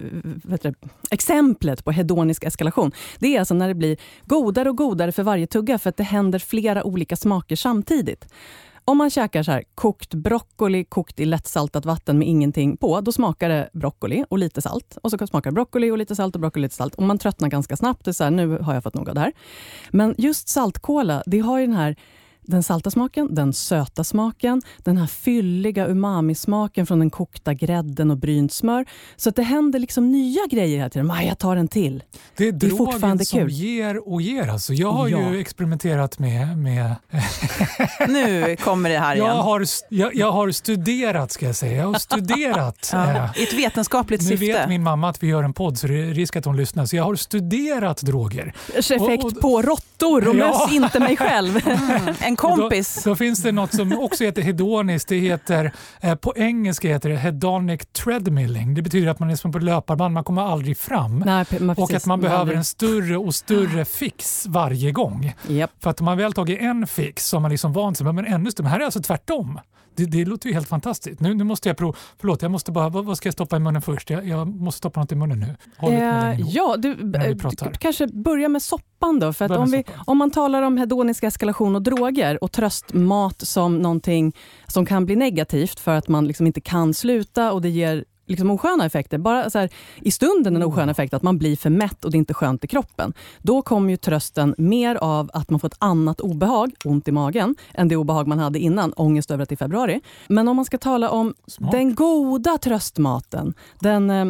äh, 0.52 0.58
du, 0.62 0.74
exemplet 1.12 1.86
på 1.86 1.92
hedonisk 1.92 2.44
eskalation. 2.44 2.92
Det 3.20 3.36
är 3.36 3.40
alltså 3.40 3.54
när 3.54 3.68
det 3.68 3.76
blir 3.76 3.98
godare 4.26 4.70
och 4.70 4.78
godare 4.78 5.12
för 5.12 5.24
varje 5.24 5.48
tugga 5.48 5.80
för 5.80 5.90
att 5.90 5.98
det 5.98 6.04
händer 6.04 6.40
flera 6.40 6.84
olika 6.84 7.16
smaker 7.16 7.56
samtidigt. 7.56 8.26
Om 8.86 8.98
man 8.98 9.10
käkar 9.10 9.44
så 9.44 9.52
här, 9.52 9.64
kokt 9.76 10.14
broccoli 10.14 10.84
kokt 10.84 11.20
i 11.20 11.26
lättsaltat 11.26 11.86
vatten 11.86 12.20
med 12.20 12.28
ingenting 12.28 12.78
på, 12.78 13.02
då 13.02 13.12
smakar 13.12 13.50
det 13.50 13.70
broccoli 13.74 14.26
och 14.30 14.38
lite 14.38 14.62
salt. 14.62 14.98
Och 15.04 15.12
så 15.12 15.28
smakar 15.28 15.52
det 15.52 15.56
broccoli 15.56 15.92
och 15.92 15.98
lite 15.98 16.16
salt 16.16 16.36
och 16.36 16.42
broccoli 16.42 16.62
och 16.62 16.66
lite 16.66 16.76
salt. 16.76 16.96
Och 16.96 17.04
man 17.04 17.18
tröttnar 17.18 17.50
ganska 17.50 17.78
snabbt. 17.78 18.06
Det 18.06 18.12
är 18.12 18.14
så 18.14 18.24
här, 18.24 18.32
nu 18.32 18.58
har 18.58 18.74
jag 18.74 18.84
fått 18.84 18.94
nog 18.94 19.10
av 19.10 19.16
det 19.16 19.22
här. 19.22 19.32
Men 19.92 20.16
just 20.18 20.50
saltkola, 20.50 21.24
det 21.26 21.40
har 21.40 21.60
ju 21.60 21.66
den 21.68 21.76
här 21.76 21.96
den 22.46 22.64
salta 22.64 22.92
smaken, 22.92 23.36
den 23.36 23.54
söta 23.54 24.04
smaken, 24.04 24.62
den 24.78 24.98
här 24.98 25.08
fylliga 25.08 25.88
umami-smaken 25.88 26.86
från 26.86 27.00
den 27.00 27.10
kokta 27.10 27.54
grädden 27.54 28.12
och 28.12 28.18
brynt 28.18 28.54
smör. 28.54 28.86
Så 29.16 29.30
att 29.30 29.36
det 29.36 29.44
händer 29.44 29.80
liksom 29.80 30.12
nya 30.12 30.42
grejer 30.50 30.78
hela 30.78 30.90
tiden. 30.90 31.12
Aj, 31.12 31.28
jag 31.28 31.38
tar 31.40 31.56
en 31.56 31.68
till. 31.68 32.04
Det 32.38 32.48
är 32.48 32.52
Det 32.52 32.66
är 32.68 32.70
fortfarande 32.72 33.26
som 33.26 33.40
kul. 33.40 33.50
ger 33.50 34.10
och 34.14 34.22
ger. 34.22 34.48
Alltså. 34.48 34.74
Jag 34.74 34.92
har 34.92 35.08
Ja. 35.08 35.32
ju 35.34 35.40
experimenterat 35.40 36.20
med, 36.20 36.58
med 36.58 36.96
Nu 38.10 38.56
kommer 38.56 38.90
det 38.90 39.00
här 39.00 39.16
jag, 39.16 39.26
igen. 39.28 39.38
har, 39.38 39.66
jag, 39.90 40.16
jag 40.16 40.32
har 40.32 40.52
studerat 40.52 41.32
ska 41.32 41.46
jag 41.46 41.56
säga. 41.56 41.78
Jag 41.78 41.88
har 41.88 42.00
studerat. 42.00 42.90
Ja, 42.94 43.12
eh, 43.12 43.30
I 43.36 43.44
ett 43.44 43.54
vetenskapligt 43.54 44.22
nu 44.22 44.28
syfte. 44.28 44.46
vet 44.46 44.70
min 44.70 44.84
mamma 44.84 45.10
att 45.10 45.24
vi 45.24 45.28
gör 45.28 45.44
en 45.44 45.54
podd 45.54 45.78
så 45.78 45.88
det 45.88 45.94
är 46.02 46.14
risk 46.14 46.36
att 46.36 46.46
hon 46.46 46.58
lyssnar. 46.58 46.86
Så 46.86 46.96
jag 46.96 47.04
har 47.04 47.16
studerat 47.16 48.02
droger. 48.02 48.54
Effekt 48.76 49.02
Och- 49.02 49.26
och- 49.26 49.40
på 49.42 49.62
råttor 49.62 50.28
och 50.28 50.36
Ja. 50.36 50.48
möss, 50.48 50.72
inte 50.74 51.00
mig 51.00 51.18
själv. 51.18 51.68
Mm, 51.68 52.16
en 52.34 52.38
kompis. 52.38 53.04
Då, 53.04 53.10
då 53.10 53.16
finns 53.16 53.44
det 53.44 53.52
något 53.52 53.76
som 53.76 54.00
också 54.00 54.24
heter 54.24 54.42
hedoniskt. 54.42 55.08
Det 55.10 55.18
heter, 55.18 55.72
eh, 56.02 56.16
på 56.16 56.34
engelska 56.36 56.88
heter 56.88 57.10
det 57.10 57.16
hedonic 57.16 57.82
treadmilling. 57.92 58.74
Det 58.74 58.82
betyder 58.82 59.08
att 59.08 59.20
man 59.20 59.30
är 59.30 59.36
som 59.36 59.52
på 59.52 59.60
löparband, 59.60 60.14
man 60.14 60.24
kommer 60.24 60.42
aldrig 60.42 60.78
fram. 60.78 61.20
Nej, 61.20 61.46
men 61.50 61.70
och 61.70 61.94
att 61.94 62.06
man 62.06 62.22
behöver 62.22 62.54
en 62.54 62.64
större 62.64 63.18
och 63.18 63.36
större 63.36 63.86
fix 63.86 64.46
varje 64.48 64.92
gång. 64.92 65.34
Japp. 65.48 65.72
För 65.80 65.90
att 65.90 66.00
om 66.02 66.06
man 66.06 66.18
väl 66.18 66.34
tagit 66.34 66.60
en 66.62 66.88
fix 66.88 67.28
så 67.28 67.36
har 67.38 67.42
man 67.42 67.52
liksom 67.52 67.74
vant 67.74 67.98
sig. 67.98 68.14
Men 68.14 68.26
ännu 68.26 68.52
större. 68.52 68.68
Här 68.68 68.80
är 68.80 68.86
alltså 68.86 69.02
tvärtom. 69.02 69.60
Det, 69.96 70.06
det 70.06 70.26
låter 70.26 70.48
ju 70.48 70.54
helt 70.54 70.68
fantastiskt. 70.68 71.20
Nu, 71.20 71.34
nu 71.34 71.44
måste 71.44 71.70
jag 71.70 71.78
prova. 71.78 71.98
Förlåt, 72.20 72.42
jag 72.42 72.52
måste 72.52 72.72
bara, 72.72 72.90
vad, 72.90 73.06
vad 73.06 73.18
ska 73.18 73.28
jag 73.28 73.34
stoppa 73.34 73.56
i 73.56 73.60
munnen 73.60 73.82
först? 73.82 74.10
Jag, 74.10 74.28
jag 74.28 74.48
måste 74.48 74.78
stoppa 74.78 75.00
något 75.00 75.12
i 75.12 75.16
munnen 75.16 75.40
nu. 75.40 75.56
Håll 75.78 75.94
Eh, 75.94 76.00
nu. 76.00 76.36
ja, 76.48 76.76
du, 76.78 76.92
eh, 76.92 77.36
du 77.36 77.72
kanske 77.80 78.08
börja 78.08 78.50
med 78.50 78.62
soppan 78.62 79.20
då. 79.20 79.34
För 79.34 79.46
att 79.46 79.52
om, 79.52 79.72
vi, 79.72 79.84
om 80.06 80.18
man 80.18 80.32
talar 80.32 80.62
om 80.62 80.78
hedonisk 80.78 81.24
eskalation 81.24 81.76
och 81.76 81.82
droger 81.82 82.23
och 82.32 82.52
tröstmat 82.52 83.48
som 83.48 83.78
någonting 83.78 84.36
som 84.68 84.86
kan 84.86 85.06
bli 85.06 85.16
negativt 85.16 85.80
för 85.80 85.96
att 85.96 86.08
man 86.08 86.28
liksom 86.28 86.48
inte 86.48 86.62
kan 86.62 86.94
sluta 86.94 87.52
och 87.52 87.62
det 87.62 87.70
ger 87.70 88.06
liksom 88.26 88.52
osköna 88.52 88.86
effekter. 88.86 89.18
Bara 89.18 89.50
så 89.50 89.60
här, 89.60 89.70
I 90.02 90.12
stunden 90.12 90.56
en 90.56 90.64
oskön 90.64 90.90
effekt 90.90 91.14
att 91.14 91.24
man 91.24 91.38
blir 91.38 91.56
för 91.56 91.70
mätt 91.70 92.06
och 92.06 92.12
det 92.12 92.18
är 92.18 92.20
inte 92.20 92.34
skönt 92.34 92.64
i 92.64 92.68
kroppen. 92.68 93.14
Då 93.42 93.62
kommer 93.62 93.90
ju 93.90 93.98
trösten 93.98 94.56
mer 94.58 94.96
av 94.96 95.30
att 95.34 95.50
man 95.50 95.60
får 95.60 95.68
ett 95.68 95.78
annat 95.80 96.22
obehag, 96.22 96.72
ont 96.86 97.08
i 97.08 97.12
magen, 97.12 97.56
än 97.74 97.88
det 97.88 97.96
obehag 97.96 98.28
man 98.28 98.40
hade 98.40 98.60
innan, 98.60 98.94
ångest 98.94 99.32
över 99.32 99.44
att 99.44 99.50
det 99.50 99.56
är 99.56 99.58
februari. 99.58 100.02
Men 100.28 100.48
om 100.48 100.56
man 100.56 100.66
ska 100.66 100.78
tala 100.78 101.10
om 101.10 101.34
Smart. 101.48 101.72
den 101.72 101.96
goda 101.96 102.58
tröstmaten, 102.58 103.54
den 103.80 104.10
eh, 104.10 104.26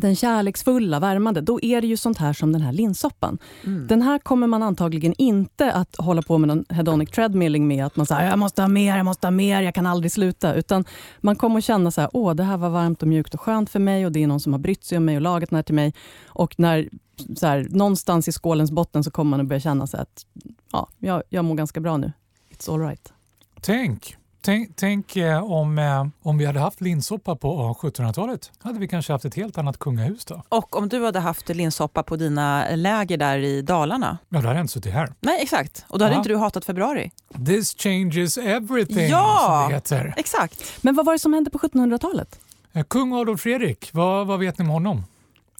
den 0.00 0.16
kärleksfulla, 0.16 1.00
värmande, 1.00 1.40
då 1.40 1.60
är 1.62 1.80
det 1.80 1.86
ju 1.86 1.96
sånt 1.96 2.18
här 2.18 2.32
som 2.32 2.52
den 2.52 2.62
här 2.62 2.72
linssoppan. 2.72 3.38
Mm. 3.64 3.86
Den 3.86 4.02
här 4.02 4.18
kommer 4.18 4.46
man 4.46 4.62
antagligen 4.62 5.14
inte 5.18 5.72
att 5.72 5.96
hålla 5.96 6.22
på 6.22 6.38
med 6.38 6.48
någon 6.48 6.64
hedonic 6.68 7.10
treadmilling 7.10 7.68
med, 7.68 7.86
att 7.86 7.96
man 7.96 8.06
säger 8.06 8.30
jag 8.30 8.38
måste 8.38 8.62
ha 8.62 8.68
mer, 8.68 8.96
jag 8.96 9.04
måste 9.04 9.26
ha 9.26 9.30
mer, 9.30 9.62
jag 9.62 9.74
kan 9.74 9.86
aldrig 9.86 10.12
sluta. 10.12 10.54
Utan 10.54 10.84
man 11.20 11.36
kommer 11.36 11.58
att 11.58 11.64
känna 11.64 11.90
så 11.90 12.00
här, 12.00 12.10
åh 12.12 12.34
det 12.34 12.42
här 12.42 12.56
var 12.56 12.68
varmt 12.68 13.02
och 13.02 13.08
mjukt 13.08 13.34
och 13.34 13.40
skönt 13.40 13.70
för 13.70 13.78
mig 13.78 14.06
och 14.06 14.12
det 14.12 14.22
är 14.22 14.26
någon 14.26 14.40
som 14.40 14.52
har 14.52 14.60
brytt 14.60 14.84
sig 14.84 14.98
om 14.98 15.04
mig 15.04 15.16
och 15.16 15.22
lagat 15.22 15.50
den 15.50 15.56
här 15.56 15.62
till 15.62 15.74
mig. 15.74 15.94
Och 16.26 16.54
när 16.58 16.88
så 17.36 17.46
här, 17.46 17.66
någonstans 17.70 18.28
i 18.28 18.32
skålens 18.32 18.70
botten 18.70 19.04
så 19.04 19.10
kommer 19.10 19.30
man 19.30 19.40
att 19.40 19.46
börja 19.46 19.60
känna 19.60 19.86
så 19.86 19.96
här 19.96 20.02
att 20.02 20.26
ja, 20.72 20.88
jag, 20.98 21.22
jag 21.28 21.44
mår 21.44 21.54
ganska 21.54 21.80
bra 21.80 21.96
nu. 21.96 22.12
It's 22.50 22.74
all 22.74 22.80
right. 22.80 23.12
Tänk, 23.60 24.16
tänk, 24.46 24.76
tänk 24.76 25.16
eh, 25.16 25.52
om, 25.52 25.78
eh, 25.78 26.06
om 26.22 26.38
vi 26.38 26.44
hade 26.46 26.60
haft 26.60 26.80
linssoppa 26.80 27.36
på 27.36 27.74
1700-talet. 27.82 28.50
hade 28.62 28.78
vi 28.78 28.88
kanske 28.88 29.12
haft 29.12 29.24
ett 29.24 29.34
helt 29.34 29.58
annat 29.58 29.78
kungahus 29.78 30.24
då. 30.24 30.42
Och 30.48 30.76
om 30.76 30.88
du 30.88 31.04
hade 31.04 31.20
haft 31.20 31.48
linssoppa 31.48 32.02
på 32.02 32.16
dina 32.16 32.64
läger 32.76 33.16
där 33.16 33.38
i 33.38 33.62
Dalarna. 33.62 34.18
Ja, 34.28 34.40
då 34.40 34.46
hade 34.48 34.58
jag 34.58 34.64
inte 34.64 34.72
suttit 34.72 34.92
här. 34.92 35.12
Nej, 35.20 35.38
exakt. 35.42 35.84
Och 35.88 35.98
då 35.98 36.04
hade 36.04 36.14
Ja. 36.14 36.18
inte 36.18 36.28
du 36.28 36.36
hatat 36.36 36.64
februari. 36.64 37.10
This 37.46 37.74
changes 37.78 38.38
everything, 38.38 39.08
Ja! 39.08 39.58
som 39.60 39.68
det 39.68 39.74
heter. 39.74 40.14
Exakt. 40.16 40.62
Men 40.82 40.94
vad 40.94 41.06
var 41.06 41.12
det 41.12 41.18
som 41.18 41.32
hände 41.32 41.50
på 41.50 41.58
1700-talet? 41.58 42.38
Eh, 42.72 42.84
Kung 42.84 43.12
Adolf 43.12 43.40
Fredrik, 43.40 43.90
vad, 43.92 44.26
vad 44.26 44.38
vet 44.38 44.58
ni 44.58 44.64
om 44.64 44.70
honom? 44.70 45.04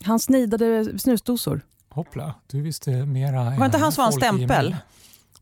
Han 0.04 0.18
snidade 0.20 0.98
snusdosor. 0.98 1.60
Hoppla, 1.88 2.34
du 2.46 2.60
visste 2.62 2.90
mera 2.90 3.44
Var 3.58 3.66
inte 3.66 3.78
han 3.78 3.92
som 3.92 4.02
var 4.02 4.06
en 4.06 4.12
stämpel? 4.12 4.76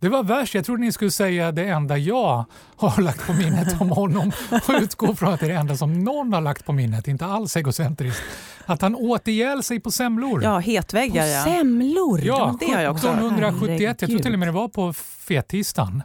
Det 0.00 0.08
var 0.08 0.22
värst. 0.22 0.54
Jag 0.54 0.64
trodde 0.64 0.80
ni 0.80 0.92
skulle 0.92 1.10
säga 1.10 1.52
det 1.52 1.64
enda 1.64 1.98
jag 1.98 2.44
har 2.76 3.02
lagt 3.02 3.26
på 3.26 3.32
minnet 3.32 3.80
om 3.80 3.90
honom 3.90 4.32
och 4.50 4.74
utgå 4.80 5.14
från 5.14 5.34
att 5.34 5.40
det 5.40 5.46
är 5.46 5.50
det 5.50 5.56
enda 5.56 5.76
som 5.76 6.04
någon 6.04 6.32
har 6.32 6.40
lagt 6.40 6.66
på 6.66 6.72
minnet, 6.72 7.08
inte 7.08 7.26
alls 7.26 7.56
egocentriskt. 7.56 8.22
Att 8.66 8.82
han 8.82 8.94
åt 8.94 9.28
ihjäl 9.28 9.62
sig 9.62 9.80
på 9.80 9.90
semlor. 9.90 10.42
Ja, 10.44 10.58
hetväggar 10.58 11.22
På 11.22 11.28
ja. 11.28 11.44
semlor? 11.44 12.20
Ja, 12.24 12.56
det 12.60 12.72
har 12.72 12.82
jag 12.82 12.92
också 12.92 13.08
hört. 13.08 13.16
1771. 13.16 14.02
Jag 14.02 14.10
tror 14.10 14.18
till 14.18 14.32
och 14.32 14.38
med 14.38 14.48
det 14.48 14.52
var 14.52 14.68
på 14.68 14.92
fettisdagen. 14.92 16.02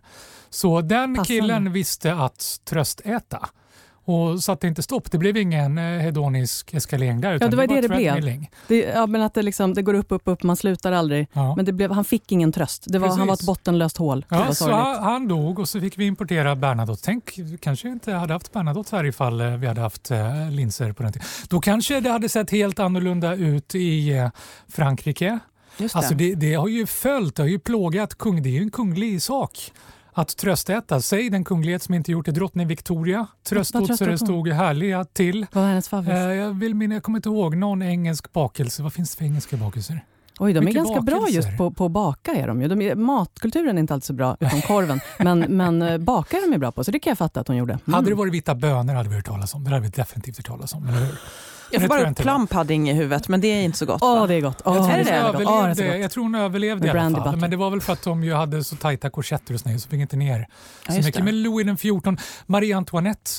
Så 0.49 0.81
den 0.81 1.15
Passande. 1.15 1.27
killen 1.27 1.71
visste 1.71 2.13
att 2.13 2.59
tröstäta 2.65 3.49
och 4.09 4.43
satte 4.43 4.67
inte 4.67 4.83
stopp. 4.83 5.11
Det 5.11 5.17
blev 5.17 5.37
ingen 5.37 5.77
eh, 5.77 5.83
hedonisk 5.83 6.73
eskalering 6.73 7.21
där. 7.21 7.33
Utan 7.33 7.49
det 7.49 7.57
var 7.57 7.67
det 7.67 7.87
var 7.87 7.97
det 8.15 8.21
blev. 8.21 8.45
Det, 8.67 8.77
ja, 8.77 9.05
men 9.07 9.21
att 9.21 9.33
det, 9.33 9.41
liksom, 9.41 9.73
det 9.73 9.81
går 9.81 9.93
upp, 9.93 10.11
upp, 10.11 10.21
upp, 10.25 10.43
man 10.43 10.55
slutar 10.55 10.91
aldrig. 10.91 11.27
Ja. 11.33 11.55
Men 11.55 11.65
det 11.65 11.71
blev, 11.71 11.91
han 11.91 12.05
fick 12.05 12.31
ingen 12.31 12.51
tröst. 12.51 12.83
Det 12.87 12.99
var, 12.99 13.07
han 13.07 13.27
var 13.27 13.33
ett 13.33 13.45
bottenlöst 13.45 13.97
hål. 13.97 14.25
Ja, 14.29 14.53
så 14.53 14.71
han, 14.71 15.03
han 15.03 15.27
dog 15.27 15.59
och 15.59 15.69
så 15.69 15.79
fick 15.79 15.97
vi 15.97 16.05
importera 16.05 16.55
Bernadotte. 16.55 17.01
Tänk, 17.05 17.39
kanske 17.61 17.89
inte 17.89 18.13
hade 18.13 18.33
haft 18.33 18.53
Bernadotte 18.53 18.95
här 18.95 19.05
ifall 19.05 19.41
eh, 19.41 19.47
vi 19.47 19.67
hade 19.67 19.81
haft 19.81 20.11
eh, 20.11 20.51
linser 20.51 20.91
på 20.91 21.03
den 21.03 21.13
tiden. 21.13 21.27
Då 21.49 21.59
kanske 21.59 21.99
det 21.99 22.09
hade 22.09 22.29
sett 22.29 22.51
helt 22.51 22.79
annorlunda 22.79 23.35
ut 23.35 23.75
i 23.75 24.09
eh, 24.09 24.29
Frankrike. 24.67 25.39
Just 25.77 25.93
det. 25.93 25.97
Alltså 25.97 26.15
det, 26.15 26.35
det 26.35 26.53
har 26.53 26.67
ju 26.67 26.85
följt, 26.85 27.35
det 27.35 27.43
har 27.43 27.49
ju 27.49 27.59
plågat 27.59 28.15
kung. 28.17 28.43
Det 28.43 28.49
är 28.49 28.53
ju 28.53 28.61
en 28.61 28.71
kunglig 28.71 29.21
sak 29.21 29.71
att 30.13 30.37
tröstäta. 30.37 31.01
Säg 31.01 31.29
den 31.29 31.43
kunglighet 31.43 31.83
som 31.83 31.93
inte 31.93 32.11
gjort 32.11 32.25
det. 32.25 32.31
Drottning 32.31 32.67
Victoria 32.67 33.27
tröst 33.43 33.73
Vad 33.73 33.83
åt 33.83 33.87
så 33.87 33.91
tröstade 33.91 34.11
det 34.11 34.13
hon? 34.13 34.27
stod 34.27 34.47
härliga 34.47 35.05
till. 35.05 35.45
Vad 35.51 35.63
var 35.63 35.69
hennes 35.69 35.89
favorit? 35.89 36.17
Eh, 36.17 36.19
jag, 36.19 36.59
vill 36.59 36.75
minna, 36.75 36.95
jag 36.95 37.03
kommer 37.03 37.17
inte 37.17 37.29
ihåg 37.29 37.55
någon 37.57 37.81
engelsk 37.81 38.33
bakelse. 38.33 38.83
Vad 38.83 38.93
finns 38.93 39.11
det 39.11 39.17
för 39.17 39.25
engelska 39.25 39.57
bakelser? 39.57 40.05
Oj, 40.39 40.53
de 40.53 40.67
är 40.67 40.71
ganska 40.71 41.01
bra 41.01 41.19
bakelser. 41.19 41.35
just 41.49 41.57
på, 41.57 41.71
på 41.71 41.85
att 41.85 41.91
baka. 41.91 42.31
Är 42.31 42.47
de 42.47 42.61
ju. 42.61 42.67
De 42.67 42.81
är, 42.81 42.95
matkulturen 42.95 43.75
är 43.77 43.79
inte 43.79 43.93
alltid 43.93 44.05
så 44.05 44.13
bra, 44.13 44.37
utom 44.39 44.61
korven. 44.61 44.99
Men, 45.19 45.39
men 45.49 45.81
eh, 45.81 45.97
baka 45.97 46.37
är 46.37 46.51
de 46.51 46.57
bra 46.57 46.71
på, 46.71 46.83
så 46.83 46.91
det 46.91 46.99
kan 46.99 47.11
jag 47.11 47.17
fatta 47.17 47.39
att 47.39 47.47
hon 47.47 47.57
gjorde. 47.57 47.73
Mm. 47.73 47.93
Hade 47.93 48.09
det 48.09 48.15
varit 48.15 48.33
vita 48.33 48.55
bönor 48.55 48.93
hade 48.93 49.09
vi 49.09 49.15
hört 49.15 49.25
talas 49.25 49.53
om. 49.53 49.63
Det 49.63 49.69
hade 49.69 49.81
vi 49.81 49.89
definitivt 49.89 50.37
hört 50.37 50.45
talas 50.45 50.73
om. 50.73 50.87
Eller 50.87 50.99
hur? 50.99 51.15
jag 51.71 51.81
får 51.81 51.89
bara 51.89 52.09
upp 52.11 52.17
plum 52.17 52.47
pudding 52.47 52.89
i 52.89 52.93
huvudet, 52.93 53.27
men 53.27 53.41
det 53.41 53.47
är 53.47 53.61
inte 53.61 53.77
så 53.77 53.85
gott. 53.85 54.01
Åh, 54.01 54.27
det 54.27 54.35
är 54.35 54.41
gott. 54.41 54.61
Jag 54.65 54.75
tror 54.75 54.89
är 54.89 54.97
det 54.97 55.03
det? 55.03 55.23
Åh, 55.25 55.37
det 55.37 55.43
är 55.43 55.63
överlevde, 55.69 55.97
jag 55.97 56.11
tror 56.11 56.23
hon 56.23 56.35
överlevde 56.35 56.87
i 56.87 56.89
alla 56.89 57.01
fall. 57.01 57.13
butter. 57.13 57.37
Men 57.37 57.49
det 57.49 57.57
var 57.57 57.69
väl 57.69 57.81
för 57.81 57.93
att 57.93 58.03
de 58.03 58.23
ju 58.23 58.33
hade 58.33 58.63
så 58.63 58.75
tajta 58.75 59.09
korsetter 59.09 59.53
och 59.53 59.59
sånt 59.59 59.81
så 59.81 59.89
fick 59.89 59.99
inte 59.99 60.15
ner 60.15 60.47
Ja, 60.87 60.93
så 60.93 60.97
mycket. 60.97 61.13
det. 61.15 61.23
Men 61.23 61.43
Louis 61.43 61.65
den 61.65 61.77
14, 61.77 62.17
Marie 62.45 62.77
Antoinette 62.77 63.31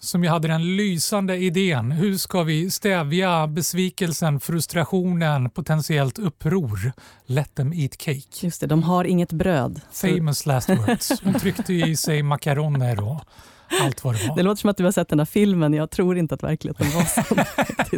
som 0.00 0.24
jag 0.24 0.32
hade 0.32 0.48
den 0.48 0.76
lysande 0.76 1.36
idén. 1.36 1.92
Hur 1.92 2.16
ska 2.16 2.42
vi 2.42 2.70
stävja 2.70 3.46
besvikelsen, 3.46 4.40
frustrationen, 4.40 5.50
potentiellt 5.50 6.18
uppror? 6.18 6.92
Let 7.26 7.54
them 7.54 7.72
eat 7.72 7.98
cake. 7.98 8.22
Just 8.40 8.60
det, 8.60 8.66
de 8.66 8.82
har 8.82 9.04
inget 9.04 9.32
bröd. 9.32 9.80
Famous 9.92 10.46
last 10.46 10.68
words. 10.68 11.12
Hon 11.24 11.34
tryckte 11.34 11.74
i 11.74 11.96
sig 11.96 12.22
makaroner 12.22 13.02
och 13.02 13.20
allt 13.82 14.04
vad 14.04 14.14
det 14.14 14.28
var. 14.28 14.36
det 14.36 14.42
låter 14.42 14.60
som 14.60 14.70
att 14.70 14.76
du 14.76 14.84
har 14.84 14.92
sett 14.92 15.08
den 15.08 15.18
här 15.18 15.26
filmen. 15.26 15.74
Jag 15.74 15.90
tror 15.90 16.18
inte 16.18 16.34
att 16.34 16.42
verkligheten 16.42 16.86
var 16.90 17.04
så. 17.04 17.22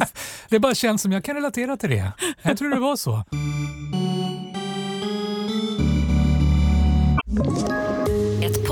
Det 0.49 0.59
bara 0.59 0.75
känns 0.75 1.03
som 1.03 1.13
jag 1.13 1.25
kan 1.25 1.35
relatera 1.35 1.77
till 1.77 1.91
det. 1.91 2.13
Jag 2.43 2.59
tror 2.59 2.71
det 2.71 2.81
var 2.81 2.97
så. 2.97 3.25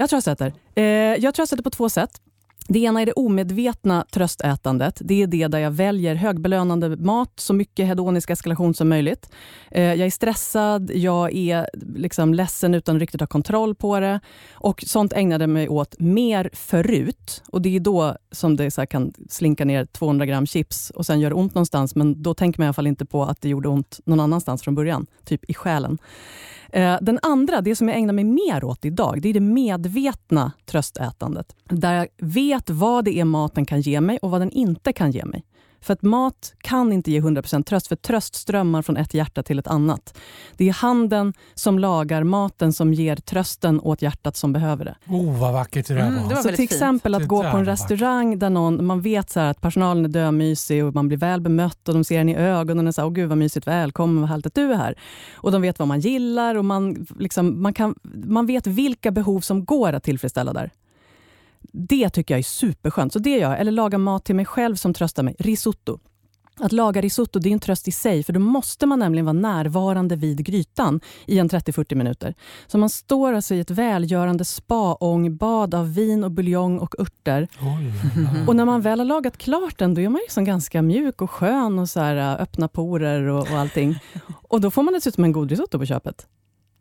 Jag 0.00 0.10
tröstäter. 0.10 0.52
Eh, 0.74 0.84
jag 0.84 1.34
tröstäter 1.34 1.62
på 1.62 1.70
två 1.70 1.88
sätt. 1.88 2.20
Det 2.68 2.78
ena 2.78 3.00
är 3.00 3.06
det 3.06 3.12
omedvetna 3.12 4.04
tröstätandet. 4.12 4.98
Det 5.04 5.22
är 5.22 5.26
det 5.26 5.46
där 5.46 5.58
jag 5.58 5.70
väljer 5.70 6.14
högbelönande 6.14 6.96
mat, 6.96 7.32
så 7.36 7.54
mycket 7.54 7.86
hedonisk 7.86 8.30
eskalation 8.30 8.74
som 8.74 8.88
möjligt. 8.88 9.30
Eh, 9.70 9.82
jag 9.82 10.06
är 10.06 10.10
stressad, 10.10 10.90
jag 10.94 11.34
är 11.34 11.70
liksom 11.96 12.34
ledsen 12.34 12.74
utan 12.74 12.96
att 12.96 13.00
riktigt 13.00 13.20
ha 13.20 13.26
kontroll 13.26 13.74
på 13.74 14.00
det. 14.00 14.20
Och 14.52 14.84
Sånt 14.86 15.12
ägnade 15.12 15.42
jag 15.42 15.50
mig 15.50 15.68
åt 15.68 16.00
mer 16.00 16.50
förut. 16.52 17.42
Och 17.52 17.62
Det 17.62 17.76
är 17.76 17.80
då 17.80 18.16
som 18.32 18.56
det 18.56 18.70
så 18.70 18.80
här 18.80 18.86
kan 18.86 19.12
slinka 19.28 19.64
ner 19.64 19.84
200 19.84 20.26
gram 20.26 20.46
chips 20.46 20.90
och 20.90 21.06
sen 21.06 21.20
gör 21.20 21.30
det 21.30 21.36
ont 21.36 21.54
någonstans. 21.54 21.94
Men 21.94 22.22
då 22.22 22.34
tänker 22.34 22.60
man 22.60 22.64
i 22.64 22.68
alla 22.68 22.74
fall 22.74 22.86
inte 22.86 23.06
på 23.06 23.22
att 23.22 23.40
det 23.40 23.48
gjorde 23.48 23.68
ont 23.68 24.00
någon 24.04 24.20
annanstans 24.20 24.62
från 24.62 24.74
början, 24.74 25.06
typ 25.24 25.50
i 25.50 25.54
själen. 25.54 25.98
Eh, 26.72 26.96
den 27.00 27.18
andra, 27.22 27.60
det 27.60 27.76
som 27.76 27.88
jag 27.88 27.96
ägnar 27.96 28.12
mig 28.12 28.24
mer 28.24 28.64
åt 28.64 28.84
idag, 28.84 29.22
det 29.22 29.28
är 29.28 29.34
det 29.34 29.40
medvetna 29.40 30.52
tröstätandet. 30.66 31.56
Där 31.64 31.94
jag 31.94 32.08
vet 32.18 32.70
vad 32.70 33.04
det 33.04 33.18
är 33.18 33.24
maten 33.24 33.64
kan 33.64 33.80
ge 33.80 34.00
mig 34.00 34.18
och 34.22 34.30
vad 34.30 34.40
den 34.40 34.50
inte 34.50 34.92
kan 34.92 35.10
ge 35.10 35.24
mig. 35.24 35.44
För 35.80 35.92
att 35.92 36.02
mat 36.02 36.54
kan 36.60 36.92
inte 36.92 37.10
ge 37.10 37.20
100% 37.20 37.62
tröst, 37.64 37.86
för 37.86 37.96
tröst 37.96 38.34
strömmar 38.34 38.82
från 38.82 38.96
ett 38.96 39.14
hjärta 39.14 39.42
till 39.42 39.58
ett 39.58 39.66
annat. 39.66 40.18
Det 40.56 40.68
är 40.68 40.72
handen 40.72 41.32
som 41.54 41.78
lagar 41.78 42.22
maten 42.22 42.72
som 42.72 42.94
ger 42.94 43.16
trösten 43.16 43.80
åt 43.80 44.02
hjärtat 44.02 44.36
som 44.36 44.52
behöver 44.52 44.84
det. 44.84 44.96
Oh, 45.08 45.40
vad 45.40 45.52
vackert 45.52 45.86
det 45.88 45.94
där 45.94 46.00
Mm, 46.08 46.22
var. 46.22 46.28
det 46.28 46.34
var 46.34 46.42
Så 46.42 46.48
till 46.48 46.56
fint. 46.56 46.72
exempel 46.72 47.14
att 47.14 47.20
Det 47.20 47.26
gå 47.26 47.40
på 47.40 47.46
en 47.46 47.52
vackert. 47.52 47.68
restaurang 47.68 48.38
där 48.38 48.50
någon, 48.50 48.86
man 48.86 49.00
vet 49.00 49.30
så 49.30 49.40
här 49.40 49.50
att 49.50 49.60
personalen 49.60 50.04
är 50.04 50.08
dömysig 50.08 50.84
och 50.84 50.94
man 50.94 51.08
blir 51.08 51.18
väl 51.18 51.40
bemött 51.40 51.88
och 51.88 51.94
de 51.94 52.04
ser 52.04 52.20
en 52.20 52.28
i 52.28 52.36
ögonen 52.36 52.86
och 52.86 52.94
säger 52.94 53.06
åh 53.06 53.12
gud 53.12 53.28
vad 53.28 53.38
mysigt, 53.38 53.66
välkommen, 53.66 54.20
vad 54.20 54.30
härligt 54.30 54.46
att 54.46 54.54
du 54.54 54.72
är 54.72 54.76
här. 54.76 54.94
Och 55.34 55.52
de 55.52 55.62
vet 55.62 55.78
vad 55.78 55.88
man 55.88 56.00
gillar 56.00 56.54
och 56.54 56.64
man, 56.64 57.06
liksom, 57.18 57.62
man, 57.62 57.74
kan, 57.74 57.94
man 58.26 58.46
vet 58.46 58.66
vilka 58.66 59.10
behov 59.10 59.40
som 59.40 59.64
går 59.64 59.92
att 59.92 60.02
tillfredsställa 60.04 60.52
där. 60.52 60.70
Det 61.62 62.10
tycker 62.10 62.34
jag 62.34 62.38
är 62.38 62.42
superskönt. 62.42 63.12
Så 63.12 63.18
det 63.18 63.30
gör 63.30 63.50
jag. 63.50 63.60
Eller 63.60 63.72
laga 63.72 63.98
mat 63.98 64.24
till 64.24 64.34
mig 64.34 64.44
själv 64.44 64.76
som 64.76 64.94
tröstar 64.94 65.22
mig. 65.22 65.36
Risotto. 65.38 65.98
Att 66.60 66.72
laga 66.72 67.00
risotto 67.00 67.38
det 67.38 67.48
är 67.48 67.52
en 67.52 67.60
tröst 67.60 67.88
i 67.88 67.92
sig, 67.92 68.22
för 68.22 68.32
då 68.32 68.40
måste 68.40 68.86
man 68.86 68.98
nämligen 68.98 69.24
vara 69.26 69.32
närvarande 69.32 70.16
vid 70.16 70.44
grytan 70.44 71.00
i 71.26 71.38
en 71.38 71.48
30-40 71.48 71.94
minuter. 71.94 72.34
Så 72.66 72.78
man 72.78 72.90
står 72.90 73.32
alltså 73.32 73.54
i 73.54 73.60
ett 73.60 73.70
välgörande 73.70 74.44
spa-ångbad 74.44 75.74
av 75.74 75.94
vin 75.94 76.24
och 76.24 76.30
buljong 76.30 76.78
och 76.78 77.00
örter. 77.00 77.48
Och 78.46 78.56
när 78.56 78.64
man 78.64 78.80
väl 78.80 78.98
har 78.98 79.06
lagat 79.06 79.38
klart 79.38 79.78
den, 79.78 79.94
då 79.94 80.00
är 80.00 80.08
man 80.08 80.20
liksom 80.22 80.44
ganska 80.44 80.82
mjuk 80.82 81.22
och 81.22 81.30
skön 81.30 81.78
och 81.78 81.88
så 81.88 82.00
här, 82.00 82.16
äh, 82.16 82.42
öppna 82.42 82.68
porer 82.68 83.22
och, 83.22 83.40
och 83.40 83.58
allting. 83.58 83.98
Och 84.48 84.60
då 84.60 84.70
får 84.70 84.82
man 84.82 84.94
dessutom 84.94 85.24
en 85.24 85.32
god 85.32 85.50
risotto 85.50 85.78
på 85.78 85.86
köpet. 85.86 86.26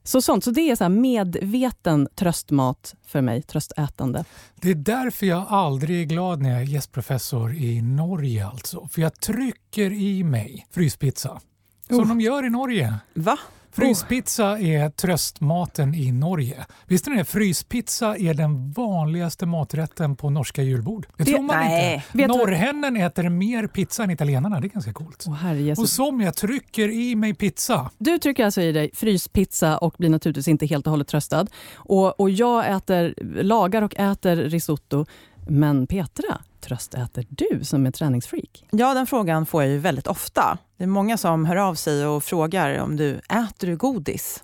Så 0.07 0.21
sånt. 0.21 0.43
Så 0.43 0.51
det 0.51 0.61
är 0.71 0.75
så 0.75 0.89
medveten 0.89 2.07
tröstmat 2.15 2.95
för 3.05 3.21
mig, 3.21 3.41
tröstätande. 3.41 4.25
Det 4.55 4.69
är 4.71 4.75
därför 4.75 5.25
jag 5.25 5.45
aldrig 5.49 6.01
är 6.01 6.05
glad 6.05 6.41
när 6.41 6.49
jag 6.49 6.59
är 6.61 6.65
gästprofessor 6.65 7.53
i 7.55 7.81
Norge. 7.81 8.47
Alltså. 8.47 8.87
För 8.91 9.01
jag 9.01 9.19
trycker 9.19 9.91
i 9.91 10.23
mig 10.23 10.67
fryspizza. 10.71 11.39
Som 11.87 11.99
Oh. 11.99 12.07
de 12.07 12.21
gör 12.21 12.45
i 12.45 12.49
Norge. 12.49 12.93
Va? 13.13 13.37
Fryspizza 13.71 14.59
är 14.59 14.89
tröstmaten 14.89 15.95
i 15.95 16.11
Norge. 16.11 16.65
Visste 16.85 17.09
ni 17.09 17.17
det? 17.17 17.25
Fryspizza 17.25 18.17
är 18.17 18.33
den 18.33 18.71
vanligaste 18.71 19.45
maträtten 19.45 20.15
på 20.15 20.29
norska 20.29 20.63
julbord. 20.63 21.07
Det, 21.17 21.23
Det- 21.23 21.31
tror 21.31 21.41
man 21.43 21.57
nej. 21.57 21.93
inte. 22.13 22.17
Du- 22.17 22.27
Norrmännen 22.27 22.97
äter 22.97 23.29
mer 23.29 23.67
pizza 23.67 24.03
än 24.03 24.11
italienarna. 24.11 24.59
Det 24.59 24.67
är 24.67 24.69
ganska 24.69 24.93
coolt. 24.93 25.25
Åh, 25.27 25.33
herre 25.33 25.71
Och 25.71 25.89
som 25.89 26.21
jag 26.21 26.35
trycker 26.35 26.89
i 26.89 27.15
mig 27.15 27.33
pizza. 27.33 27.89
Du 27.97 28.19
trycker 28.19 28.45
alltså 28.45 28.61
i 28.61 28.71
dig 28.71 28.89
fryspizza 28.93 29.77
och 29.77 29.95
blir 29.97 30.09
naturligtvis 30.09 30.47
inte 30.47 30.65
helt 30.65 30.87
och 30.87 30.91
hållet 30.91 31.07
tröstad. 31.07 31.47
Och, 31.75 32.19
och 32.19 32.29
jag 32.29 32.71
äter, 32.75 33.13
lagar 33.43 33.81
och 33.81 33.95
äter 33.95 34.35
risotto. 34.35 35.05
Men 35.49 35.87
Petra, 35.87 36.41
tröstäter 36.61 37.25
du 37.29 37.59
som 37.63 37.85
är 37.85 37.91
träningsfreak? 37.91 38.65
Ja, 38.71 38.93
den 38.93 39.07
frågan 39.07 39.45
får 39.45 39.63
jag 39.63 39.71
ju 39.71 39.77
väldigt 39.77 40.07
ofta. 40.07 40.57
Det 40.77 40.83
är 40.83 40.87
många 40.87 41.17
som 41.17 41.45
hör 41.45 41.55
av 41.55 41.75
sig 41.75 42.05
och 42.05 42.23
frågar 42.23 42.79
om 42.79 42.95
du 42.97 43.13
äter 43.15 43.67
du 43.67 43.77
godis? 43.77 44.43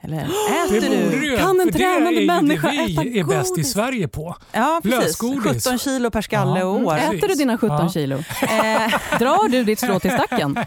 Eller 0.00 0.16
Det 0.70 0.76
äter 0.76 0.88
borde 1.04 1.20
du... 1.20 1.30
du 1.30 1.36
Kan 1.36 1.60
en 1.60 1.66
det 1.66 1.72
tränande 1.72 2.22
är 2.22 2.26
människa 2.26 2.68
det 2.70 2.76
vi 2.86 2.92
äta 2.92 3.02
är 3.02 3.24
bäst 3.24 3.50
i 3.50 3.50
godis? 3.50 3.72
Sverige 3.72 4.08
på. 4.08 4.36
Ja, 4.52 4.80
precis. 4.82 5.00
Lösgodis. 5.00 5.64
17 5.64 5.78
kilo 5.78 6.10
per 6.10 6.22
skalle 6.22 6.60
Ja, 6.60 6.66
och 6.66 6.76
mm. 6.76 6.86
år. 6.88 6.94
Precis. 6.96 7.14
Äter 7.18 7.28
du 7.28 7.34
dina 7.34 7.58
17 7.58 7.76
Ja. 7.80 7.88
kilo? 7.88 8.16
Eh, 8.42 9.18
Drar 9.18 9.48
du 9.48 9.64
ditt 9.64 9.78
strå 9.78 10.00
till 10.00 10.10
stacken? 10.10 10.58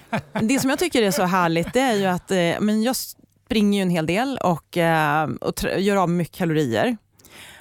Det 0.41 0.59
som 0.59 0.69
jag 0.69 0.79
tycker 0.79 1.01
är 1.01 1.11
så 1.11 1.23
härligt 1.23 1.73
det 1.73 1.79
är 1.81 1.95
ju 1.95 2.05
att 2.05 2.31
eh, 2.31 2.37
men 2.59 2.83
jag 2.83 2.95
springer 2.95 3.79
ju 3.79 3.81
en 3.81 3.89
hel 3.89 4.05
del 4.05 4.37
och, 4.43 4.77
eh, 4.77 5.29
och 5.41 5.63
gör 5.77 5.95
av 5.95 6.09
mycket 6.09 6.35
kalorier. 6.35 6.97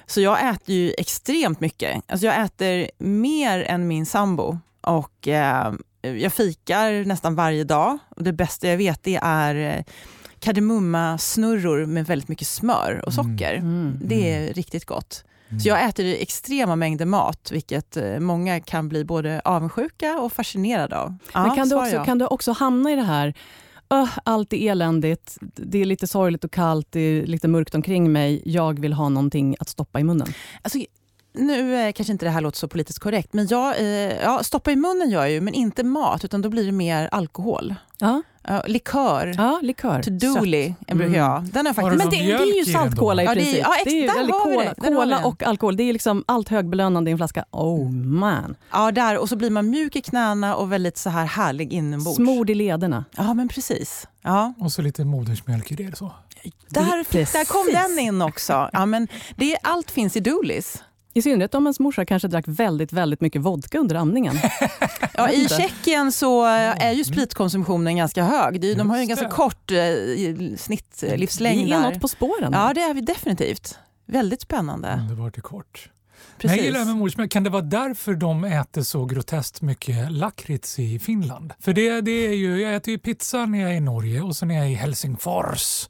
Så 0.09 0.21
jag 0.21 0.49
äter 0.49 0.75
ju 0.75 0.93
extremt 0.97 1.59
mycket. 1.59 2.03
Alltså 2.07 2.25
jag 2.25 2.41
äter 2.41 2.89
mer 2.97 3.59
än 3.63 3.87
min 3.87 4.05
sambo. 4.05 4.57
Och 4.81 5.27
eh, 5.27 5.73
jag 6.01 6.33
fikar 6.33 7.05
nästan 7.05 7.35
varje 7.35 7.63
dag. 7.63 7.97
Och 8.09 8.23
det 8.23 8.33
bästa 8.33 8.67
jag 8.67 8.77
vet 8.77 9.03
det 9.03 9.19
är 9.21 9.55
eh, 9.55 9.83
kardemummasnurror 10.39 11.85
med 11.85 12.05
väldigt 12.05 12.29
mycket 12.29 12.47
smör 12.47 13.01
och 13.05 13.13
socker. 13.13 13.53
Mm. 13.53 13.99
Det 14.01 14.33
är 14.33 14.53
riktigt 14.53 14.85
gott. 14.85 15.23
Så 15.63 15.69
jag 15.69 15.85
äter 15.85 16.05
extrema 16.05 16.75
mängder 16.75 17.05
mat, 17.05 17.49
vilket 17.51 17.97
eh, 17.97 18.19
många 18.19 18.59
kan 18.59 18.89
bli 18.89 19.05
både 19.05 19.41
avundsjuka 19.45 20.19
och 20.19 20.33
fascinerade 20.33 20.97
av. 20.97 21.15
Ja, 21.33 21.45
Men 21.45 21.55
kan 21.55 21.69
du, 21.69 21.75
också, 21.75 22.03
kan 22.03 22.17
du 22.17 22.25
också 22.25 22.51
hamna 22.51 22.91
i 22.91 22.95
det 22.95 23.01
här, 23.01 23.33
"Öh, 23.89 24.17
allt 24.23 24.53
är 24.53 24.71
eländigt, 24.71 25.37
det 25.41 25.81
är 25.81 25.85
lite 25.85 26.07
sorgligt 26.07 26.43
och 26.43 26.51
kallt, 26.51 26.87
det 26.89 26.99
är 26.99 27.25
lite 27.25 27.47
mörkt 27.47 27.75
omkring 27.75 28.11
mig, 28.11 28.41
jag 28.45 28.79
vill 28.79 28.93
ha 28.93 29.09
någonting 29.09 29.55
att 29.59 29.69
stoppa 29.69 29.99
i 29.99 30.03
munnen. 30.03 30.27
Alltså, 30.61 30.79
nu 31.33 31.75
eh, 31.75 31.91
kanske 31.91 32.11
inte 32.11 32.25
det 32.25 32.29
här 32.29 32.41
låter 32.41 32.57
så 32.57 32.67
politiskt 32.67 32.99
korrekt, 32.99 33.33
men 33.33 33.47
jag, 33.47 33.79
eh, 33.79 34.21
ja, 34.21 34.43
stoppa 34.43 34.71
i 34.71 34.75
munnen 34.75 35.09
gör 35.09 35.21
jag 35.21 35.31
ju, 35.31 35.41
men 35.41 35.53
inte 35.53 35.83
mat, 35.83 36.25
utan 36.25 36.41
då 36.41 36.49
blir 36.49 36.65
det 36.65 36.71
mer 36.71 37.09
alkohol. 37.11 37.75
Ja, 37.99 38.21
Ja, 38.47 38.63
likör, 38.67 39.33
ja 39.37 39.59
likör. 39.63 40.01
Tuduli 40.03 40.75
Sött. 40.87 40.97
brukar 40.97 41.17
jag. 41.17 41.43
Den 41.43 41.65
har 41.65 41.73
faktiskt... 41.73 41.97
Men 41.97 42.09
det, 42.09 42.17
det 42.17 42.43
är 42.43 42.65
ju 42.65 42.73
saltkola 42.73 43.23
i 43.23 43.25
då? 43.25 43.31
Ja, 43.31 43.35
det 43.35 43.41
är- 43.41 43.43
princip. 43.45 43.61
ja, 43.63 43.73
ex- 43.75 43.83
det 43.85 44.05
är 44.05 44.85
cola 44.95 45.05
den. 45.05 45.23
och 45.25 45.43
alkohol, 45.43 45.75
det 45.77 45.83
är 45.83 45.93
liksom 45.93 46.23
allt 46.27 46.49
högbelönande 46.49 47.09
i 47.09 47.11
en 47.11 47.17
flaska. 47.17 47.45
Oh 47.51 47.89
man. 47.91 48.55
Ja, 48.71 48.91
där. 48.91 49.17
Och 49.17 49.29
så 49.29 49.35
blir 49.35 49.49
man 49.49 49.69
mjuk 49.69 49.95
i 49.95 50.01
knäna 50.01 50.55
och 50.55 50.71
väldigt 50.71 50.97
så 50.97 51.09
här 51.09 51.25
härlig 51.25 51.73
inombords. 51.73 52.15
Smord 52.15 52.49
i 52.49 52.55
lederna. 52.55 53.05
Ja, 53.17 53.33
men 53.33 53.47
precis. 53.47 54.07
Ja, 54.21 54.53
Och 54.59 54.71
så 54.71 54.81
lite 54.81 55.05
modersmjölk 55.05 55.71
i 55.71 55.75
det. 55.75 55.97
Så. 55.97 56.11
där, 56.69 56.83
där 57.33 57.45
kom 57.45 57.73
den 57.73 57.99
in 57.99 58.21
också. 58.21 58.69
Ja, 58.73 58.85
men 58.85 59.07
det, 59.35 59.57
allt 59.63 59.91
finns 59.91 60.15
i 60.15 60.19
Doolis. 60.19 60.83
I 61.13 61.21
synnerhet 61.21 61.55
om 61.55 61.65
ens 61.65 61.79
morsa 61.79 62.05
kanske 62.05 62.27
drack 62.27 62.45
väldigt, 62.47 62.93
väldigt 62.93 63.21
mycket 63.21 63.41
vodka 63.41 63.79
under 63.79 63.95
amningen. 63.95 64.39
Ja, 65.13 65.31
I. 65.31 65.47
Tjeckien 65.49 66.11
så 66.11 66.45
eh, 66.45 66.85
är 66.85 66.91
ju 66.91 67.03
spritkonsumtionen 67.03 67.97
ganska 67.97 68.23
hög. 68.23 68.65
Är- 68.65 68.75
De 68.75 68.89
har 68.89 68.97
ju 68.97 69.01
en 69.01 69.07
ganska 69.07 69.29
kort 69.29 69.71
eh, 69.71 69.77
snittlivslängd. 70.57 71.65
Vi 71.65 71.71
är 71.71 71.79
något 71.81 72.01
på 72.01 72.07
spåren. 72.07 72.53
Ja, 72.53 72.71
det 72.75 72.81
är 72.81 72.93
vi 72.93 73.01
definitivt. 73.01 73.77
Väldigt 74.05 74.41
spännande. 74.41 74.99
Underbart 75.01 75.37
i 75.37 75.41
kort. 75.41 75.89
Men 75.91 76.41
Precis. 76.41 76.57
jag 76.57 76.65
gillar 76.65 76.79
det 76.79 76.85
med 76.85 76.95
modersmjölk. 76.95 77.31
Kan 77.31 77.43
det 77.43 77.49
vara 77.49 77.61
därför 77.61 78.13
de 78.13 78.43
äter 78.43 78.81
så 78.81 79.05
groteskt 79.05 79.61
mycket 79.61 80.11
lakrits 80.11 80.79
i 80.79 80.99
Finland? 80.99 81.53
För 81.59 81.73
det, 81.73 82.01
det 82.01 82.11
är 82.27 82.33
ju, 82.33 82.61
jag 82.61 82.75
äter 82.75 82.91
ju 82.91 82.97
pizza 82.97 83.45
när 83.45 83.61
jag 83.61 83.71
är 83.71 83.75
i 83.75 83.79
Norge 83.79 84.21
och 84.21 84.35
så 84.35 84.45
när 84.45 84.55
jag 84.55 84.65
är 84.65 84.69
i 84.69 84.73
Helsingfors. 84.75 85.89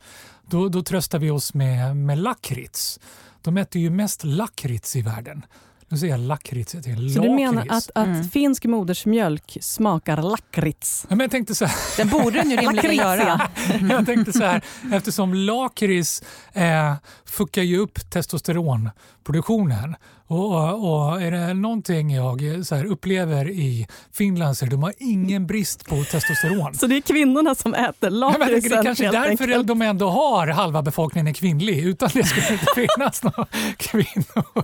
Då, 0.49 0.69
då 0.69 0.83
tröstar 0.83 1.19
vi 1.19 1.29
oss 1.29 1.53
med, 1.53 1.95
med 1.97 2.17
lakrits. 2.17 2.99
De 3.41 3.57
äter 3.57 3.81
ju 3.81 3.89
mest 3.89 4.23
lakrits 4.23 4.95
i 4.95 5.01
världen. 5.01 5.45
Nu 5.91 5.97
säger 5.97 6.13
jag 6.13 6.19
lakrits, 6.19 6.73
jag 6.73 6.83
tänker 6.83 7.09
Så 7.09 7.21
du 7.21 7.29
menar 7.29 7.53
lakrits. 7.65 7.89
att, 7.89 7.97
att 7.97 8.07
Mm. 8.07 8.23
finsk 8.29 8.65
modersmjölk 8.65 9.57
smakar 9.61 10.17
lakrits? 10.21 11.05
Ja, 11.09 11.15
men 11.15 11.23
jag 11.23 11.31
tänkte 11.31 11.55
så 11.55 11.65
här, 11.65 11.75
Den 11.97 12.09
borde 12.09 12.31
den 12.39 12.51
ju 12.51 12.57
rimligen 12.57 12.95
göra. 12.95 13.49
jag 13.89 14.05
tänkte 14.05 14.33
så 14.33 14.43
här 14.43 14.61
eftersom 14.93 15.33
lakrits 15.33 16.23
eh, 16.53 16.93
fuckar 17.25 17.61
ju 17.61 17.77
upp 17.77 18.09
testosteronproduktionen. 18.09 19.95
Och, 20.29 20.89
och, 20.91 21.21
är 21.21 21.31
det 21.31 21.53
någonting 21.53 22.15
jag 22.15 22.55
eh, 22.55 22.61
så 22.61 22.75
här, 22.75 22.85
upplever 22.85 23.49
i 23.49 23.87
Finland 24.11 24.57
så 24.57 24.65
är 24.65 24.69
det 24.69 24.75
de 24.75 24.83
har 24.83 24.93
ingen 24.97 25.47
brist 25.47 25.85
på 25.85 26.03
testosteron. 26.03 26.73
Så 26.73 26.87
det 26.87 26.95
är 26.95 27.01
kvinnorna 27.01 27.55
som 27.55 27.73
äter 27.73 27.93
Ja, 28.01 28.09
lakritsen 28.09 28.61
tänker, 28.61 28.69
det 28.69 28.75
är 28.75 28.83
kanske 28.83 29.11
därför 29.11 29.43
enkelt. 29.43 29.67
de 29.67 29.81
ändå 29.81 30.09
har 30.09 30.47
halva 30.47 30.81
befolkningen 30.81 31.27
är 31.27 31.33
kvinnlig. 31.33 31.79
Utan 31.79 32.09
det 32.13 32.23
skulle 32.23 32.51
inte 32.51 32.65
finnas 32.75 33.23
några 33.23 33.45
kvinnor. 33.77 34.63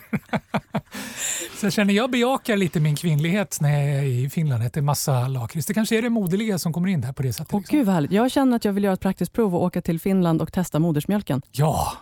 Så 1.59 1.65
jag 1.65 1.73
känner 1.73 1.93
jag 1.93 2.11
bejakar 2.11 2.57
lite 2.57 2.79
min 2.79 2.95
kvinnlighet 2.95 3.57
när 3.61 3.69
jag 3.69 3.95
är 3.95 4.03
i 4.03 4.29
Finland. 4.29 4.63
Äter 4.63 4.81
massa 4.81 5.27
lakrits. 5.27 5.67
Det 5.67 5.73
kanske 5.73 5.97
är 5.97 6.01
det 6.01 6.09
moderliga 6.09 6.59
som 6.59 6.73
kommer 6.73 6.87
in 6.87 7.01
där 7.01 7.13
på 7.13 7.23
det 7.23 7.33
sättet. 7.33 7.53
Liksom. 7.53 7.77
gud. 7.77 8.11
Jag 8.11 8.31
känner 8.31 8.55
att 8.55 8.65
jag 8.65 8.73
vill 8.73 8.83
göra 8.83 8.93
ett 8.93 8.99
praktiskt 8.99 9.33
prov 9.33 9.55
och 9.55 9.63
åka 9.63 9.81
till 9.81 9.99
Finland 9.99 10.41
och 10.41 10.53
testa 10.53 10.79
modersmjölken. 10.79 11.41
Ja, 11.51 11.93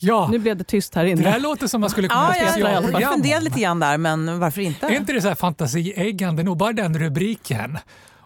ja. 0.00 0.28
Nu 0.30 0.38
blev 0.38 0.56
det 0.56 0.64
tyst 0.64 0.94
här 0.94 1.04
Det 1.04 1.10
inne. 1.10 1.22
där 1.22 1.40
låter 1.40 1.66
som 1.66 1.80
man 1.80 1.90
skulle 1.90 2.08
kunna 2.08 2.20
Ja, 2.20 2.34
jag, 2.36 2.44
jag, 2.46 2.52
specialprogram 2.52 3.00
jag 3.02 3.12
funderar 3.12 3.38
om. 3.38 3.44
lite 3.44 3.60
grann 3.60 3.80
där, 3.80 3.98
men 3.98 4.38
varför 4.40 4.60
inte? 4.60 4.86
Är 4.86 4.96
inte 4.96 5.12
det 5.12 5.22
så 5.22 5.28
här 5.28 5.34
fantasieggande 5.34 6.42
nog? 6.42 6.56
Bara 6.56 6.72
den 6.72 6.98
rubriken. 6.98 7.78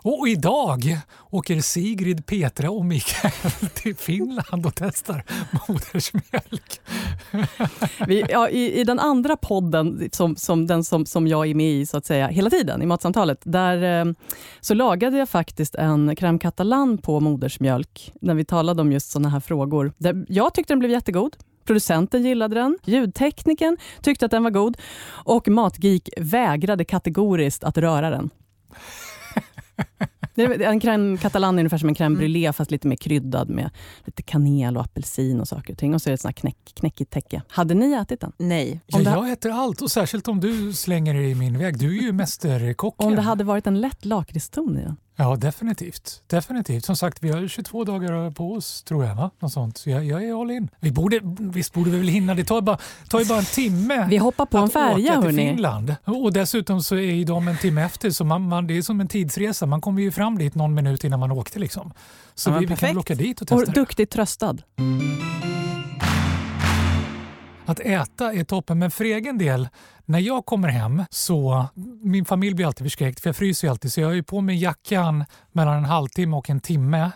Och 0.03 0.29
idag 0.29 0.99
åker 1.31 1.61
Sigrid, 1.61 2.27
Petra 2.27 2.71
och 2.71 2.85
Mikael 2.85 3.33
till 3.75 3.97
Finland 3.97 4.67
och 4.67 4.75
testar 4.75 5.25
modersmjölk. 5.69 6.81
Vi, 8.07 8.25
ja, 8.29 8.49
i, 8.49 8.81
I 8.81 8.85
den 8.85 8.99
andra 8.99 9.37
podden, 9.37 10.09
som, 10.13 10.37
som 10.37 10.67
den 10.67 10.85
som, 10.85 11.07
som 11.07 11.27
jag 11.27 11.47
är 11.51 11.55
med 11.55 11.73
i 11.73 11.87
så 11.87 11.97
att 11.97 12.07
säga 12.07 12.27
hela 12.29 12.51
tiden, 12.51 12.83
i 12.83 12.87
Matsamtalet, 12.87 13.41
där 13.45 14.07
eh, 14.07 14.13
så 14.61 14.75
lagade 14.75 15.19
jag 15.19 15.29
faktiskt 15.29 15.75
en 15.75 16.11
crème 16.17 16.39
catalan 16.39 16.99
på 16.99 17.21
modersmjölk, 17.21 18.13
när 18.21 18.35
vi 18.35 18.45
talade 18.45 18.83
om 18.83 18.93
just 18.93 19.11
såna 19.11 19.29
här 19.29 19.41
frågor. 19.41 19.93
Jag 20.29 20.55
tyckte 20.55 20.73
den 20.73 20.79
blev 20.79 20.91
jättegod. 20.91 21.37
Producenten 21.69 22.23
gillade 22.25 22.55
den, 22.55 22.79
ljudtekniken 22.85 23.77
tyckte 24.03 24.25
att 24.25 24.31
den 24.31 24.43
var 24.43 24.51
god 24.51 24.77
och 25.09 25.49
Matgeek 25.49 26.09
vägrade 26.17 26.85
kategoriskt 26.85 27.65
att 27.65 27.79
röra 27.79 28.11
den. 28.11 28.31
En 30.37 30.81
crème 30.81 31.17
catalan 31.19 31.55
är 31.59 31.61
ungefär 31.61 31.79
som 31.79 31.89
en 31.89 31.95
crème 31.95 32.19
brûlée 32.19 32.53
fast 32.53 32.71
lite 32.71 32.89
mer 32.89 32.97
kryddad 32.97 33.49
med 33.51 33.71
lite 34.05 34.23
kanel 34.23 34.77
och 34.77 34.83
apelsin 34.83 35.41
och 35.41 35.49
saker 35.49 35.73
och 35.73 35.79
ting. 35.79 35.95
Och 35.95 36.03
så 36.03 36.09
är 36.09 36.11
det 36.11 36.15
ett 36.15 36.21
sånt 36.21 36.37
här 36.37 36.41
knäck, 36.41 36.73
knäckigt 36.75 37.11
täcke. 37.13 37.43
Hade 37.49 37.75
ni 37.75 37.93
ätit 37.93 38.21
den? 38.21 38.33
Nej. 38.39 38.81
Ja, 38.87 38.99
det- 38.99 39.05
jag 39.11 39.31
äter 39.33 39.51
allt 39.53 39.83
och 39.83 39.91
särskilt 39.91 40.29
om 40.29 40.41
du 40.41 40.73
slänger 40.73 41.15
det 41.15 41.29
i 41.29 41.35
min 41.35 41.59
väg. 41.59 41.79
Du 41.79 41.99
är 41.99 42.03
ju 42.03 42.13
mästerkocken. 42.13 43.07
Om 43.07 43.15
det 43.17 43.23
hade 43.23 43.45
varit 43.45 43.67
en 43.67 43.81
lätt 43.81 44.05
lakritston 44.05 44.79
i 44.79 44.83
den? 44.83 44.97
Ja, 45.21 45.37
definitivt. 45.37 46.23
definitivt. 46.27 46.85
Som 46.85 46.97
sagt, 46.97 47.23
vi 47.23 47.31
har 47.31 47.49
22 47.49 47.85
dagar 47.85 48.31
på 48.31 48.53
oss 48.53 48.83
tror 48.83 49.05
jag. 49.05 49.15
Va? 49.15 49.31
Något 49.41 49.53
sånt. 49.53 49.79
Så 49.79 49.91
jag, 49.91 50.05
jag 50.05 50.25
är 50.25 50.41
all 50.41 50.51
in. 50.51 50.69
Vi 50.81 50.93
borde, 50.93 51.21
visst 51.39 51.73
borde 51.73 51.91
vi 51.91 51.99
väl 51.99 52.09
hinna. 52.09 52.35
Det 52.35 52.45
tar, 52.45 52.61
bara, 52.61 52.79
tar 53.09 53.19
ju 53.21 53.25
bara 53.25 53.39
en 53.39 53.45
timme 53.45 54.07
Vi 54.11 54.17
hoppar 54.17 54.47
på 54.47 54.59
en 54.59 54.71
färja 54.71 55.13
åka 55.19 55.29
till 55.29 55.39
hörni. 55.39 55.51
Finland. 55.51 55.95
Och 56.05 56.33
dessutom 56.33 56.83
så 56.83 56.95
är 56.97 57.01
ju 57.13 57.25
de 57.25 57.49
en 57.49 57.57
timme 57.57 57.83
efter. 57.85 58.11
Så 58.11 58.25
man, 58.25 58.43
man, 58.49 58.67
det 58.67 58.79
är 58.79 58.83
som 58.83 59.01
en 59.01 59.09
tidsresa. 59.09 59.67
Man 59.67 59.81
kommer 59.81 60.03
ju 60.03 60.11
fram 60.11 60.39
dit 60.39 60.55
någon 60.55 60.75
minut 60.75 61.05
innan 61.05 61.21
man 61.21 61.33
åkte. 61.33 61.59
Liksom. 61.59 61.93
Så 62.35 62.51
Ja, 62.51 62.59
vi, 62.59 62.67
vi 62.67 62.77
kan 62.77 62.89
väl 62.89 62.99
åka 62.99 63.15
dit 63.15 63.41
och 63.41 63.49
testa 63.49 63.63
Och 63.63 63.73
duktigt 63.73 64.11
tröstad. 64.11 64.57
Att 67.69 67.81
äta 67.81 68.33
är 68.33 68.45
toppen, 68.45 68.79
men 68.79 68.91
för 68.91 69.05
egen 69.05 69.39
del, 69.39 69.69
när 70.05 70.19
jag 70.19 70.47
kommer 70.47 70.69
hem 70.69 71.05
så, 71.11 71.67
min 72.03 72.25
familj 72.25 72.55
blir 72.55 72.67
alltid 72.67 72.85
förskräckt 72.85 73.21
för 73.21 73.29
jag 73.29 73.37
fryser 73.37 73.67
ju 73.67 73.71
alltid. 73.71 73.93
Så 73.93 74.01
jag 74.01 74.09
har 74.09 74.15
ju 74.15 74.23
på 74.23 74.41
mig 74.41 74.57
jackan 74.57 75.25
mellan 75.53 75.77
en 75.77 75.85
halvtimme 75.85 76.37
och 76.37 76.51
en 76.51 76.61
timme 76.61 77.11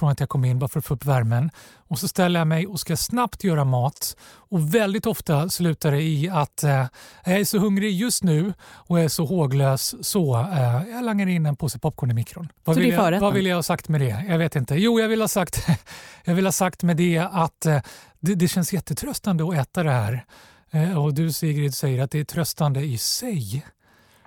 från 0.00 0.08
att 0.10 0.20
jag 0.20 0.28
kom 0.28 0.44
in 0.44 0.58
bara 0.58 0.68
för 0.68 0.78
att 0.78 0.84
få 0.84 0.94
upp 0.94 1.04
värmen. 1.04 1.50
Och 1.88 1.98
så 1.98 2.08
ställer 2.08 2.40
jag 2.40 2.46
mig 2.46 2.66
och 2.66 2.80
ska 2.80 2.96
snabbt 2.96 3.44
göra 3.44 3.64
mat 3.64 4.16
och 4.50 4.74
väldigt 4.74 5.06
ofta 5.06 5.48
slutar 5.48 5.92
det 5.92 6.02
i 6.02 6.28
att 6.28 6.62
eh, 6.64 6.86
jag 7.24 7.40
är 7.40 7.44
så 7.44 7.58
hungrig 7.58 7.92
just 7.94 8.22
nu 8.22 8.52
och 8.62 8.98
jag 8.98 9.04
är 9.04 9.08
så 9.08 9.24
håglös 9.24 9.94
så 10.06 10.40
eh, 10.40 10.82
jag 10.90 11.04
langar 11.04 11.26
in 11.26 11.46
en 11.46 11.56
påse 11.56 11.78
popcorn 11.78 12.10
i 12.10 12.14
mikron. 12.14 12.48
Vad 12.64 12.76
Så 12.76 12.80
vill, 12.82 12.90
jag, 12.90 13.20
vad 13.20 13.34
vill 13.34 13.46
jag 13.46 13.56
ha 13.56 13.62
sagt 13.62 13.88
med 13.88 14.00
det? 14.00 14.24
Jag 14.28 14.38
vet 14.38 14.56
inte. 14.56 14.74
Jo, 14.74 15.00
jag 15.00 15.08
vill 15.08 15.20
ha 15.20 15.28
sagt, 15.28 15.66
jag 16.24 16.34
vill 16.34 16.44
ha 16.46 16.52
sagt 16.52 16.82
med 16.82 16.96
det 16.96 17.18
att 17.18 17.66
eh, 17.66 17.80
det, 18.20 18.34
det 18.34 18.48
känns 18.48 18.72
jättetröstande 18.72 19.48
att 19.48 19.54
äta 19.54 19.82
det 19.82 19.90
här. 19.90 20.24
Eh, 20.70 20.98
Och 21.04 21.14
du 21.14 21.32
Sigrid 21.32 21.74
säger 21.74 22.02
att 22.02 22.10
det 22.10 22.20
är 22.20 22.24
tröstande 22.24 22.80
i 22.80 22.98
sig 22.98 23.64